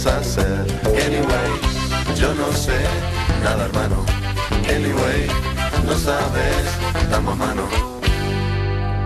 [0.07, 0.65] hacer?
[0.85, 1.51] Anyway,
[2.17, 2.79] yo no sé
[3.43, 4.05] nada hermano.
[4.69, 5.27] Anyway,
[5.85, 6.65] no sabes,
[7.11, 7.65] damos mano.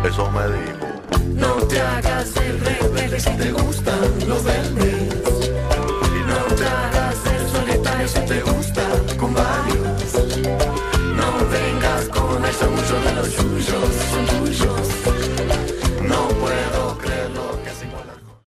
[0.04, 0.86] Eso me dijo.
[1.34, 5.12] No te hagas el rebelde si te gustan los verdes.
[6.16, 8.82] Y no te hagas el solitario si te gusta
[9.18, 10.12] con varios.
[11.16, 14.43] No vengas con eso, mucho de los suyos son tuyos.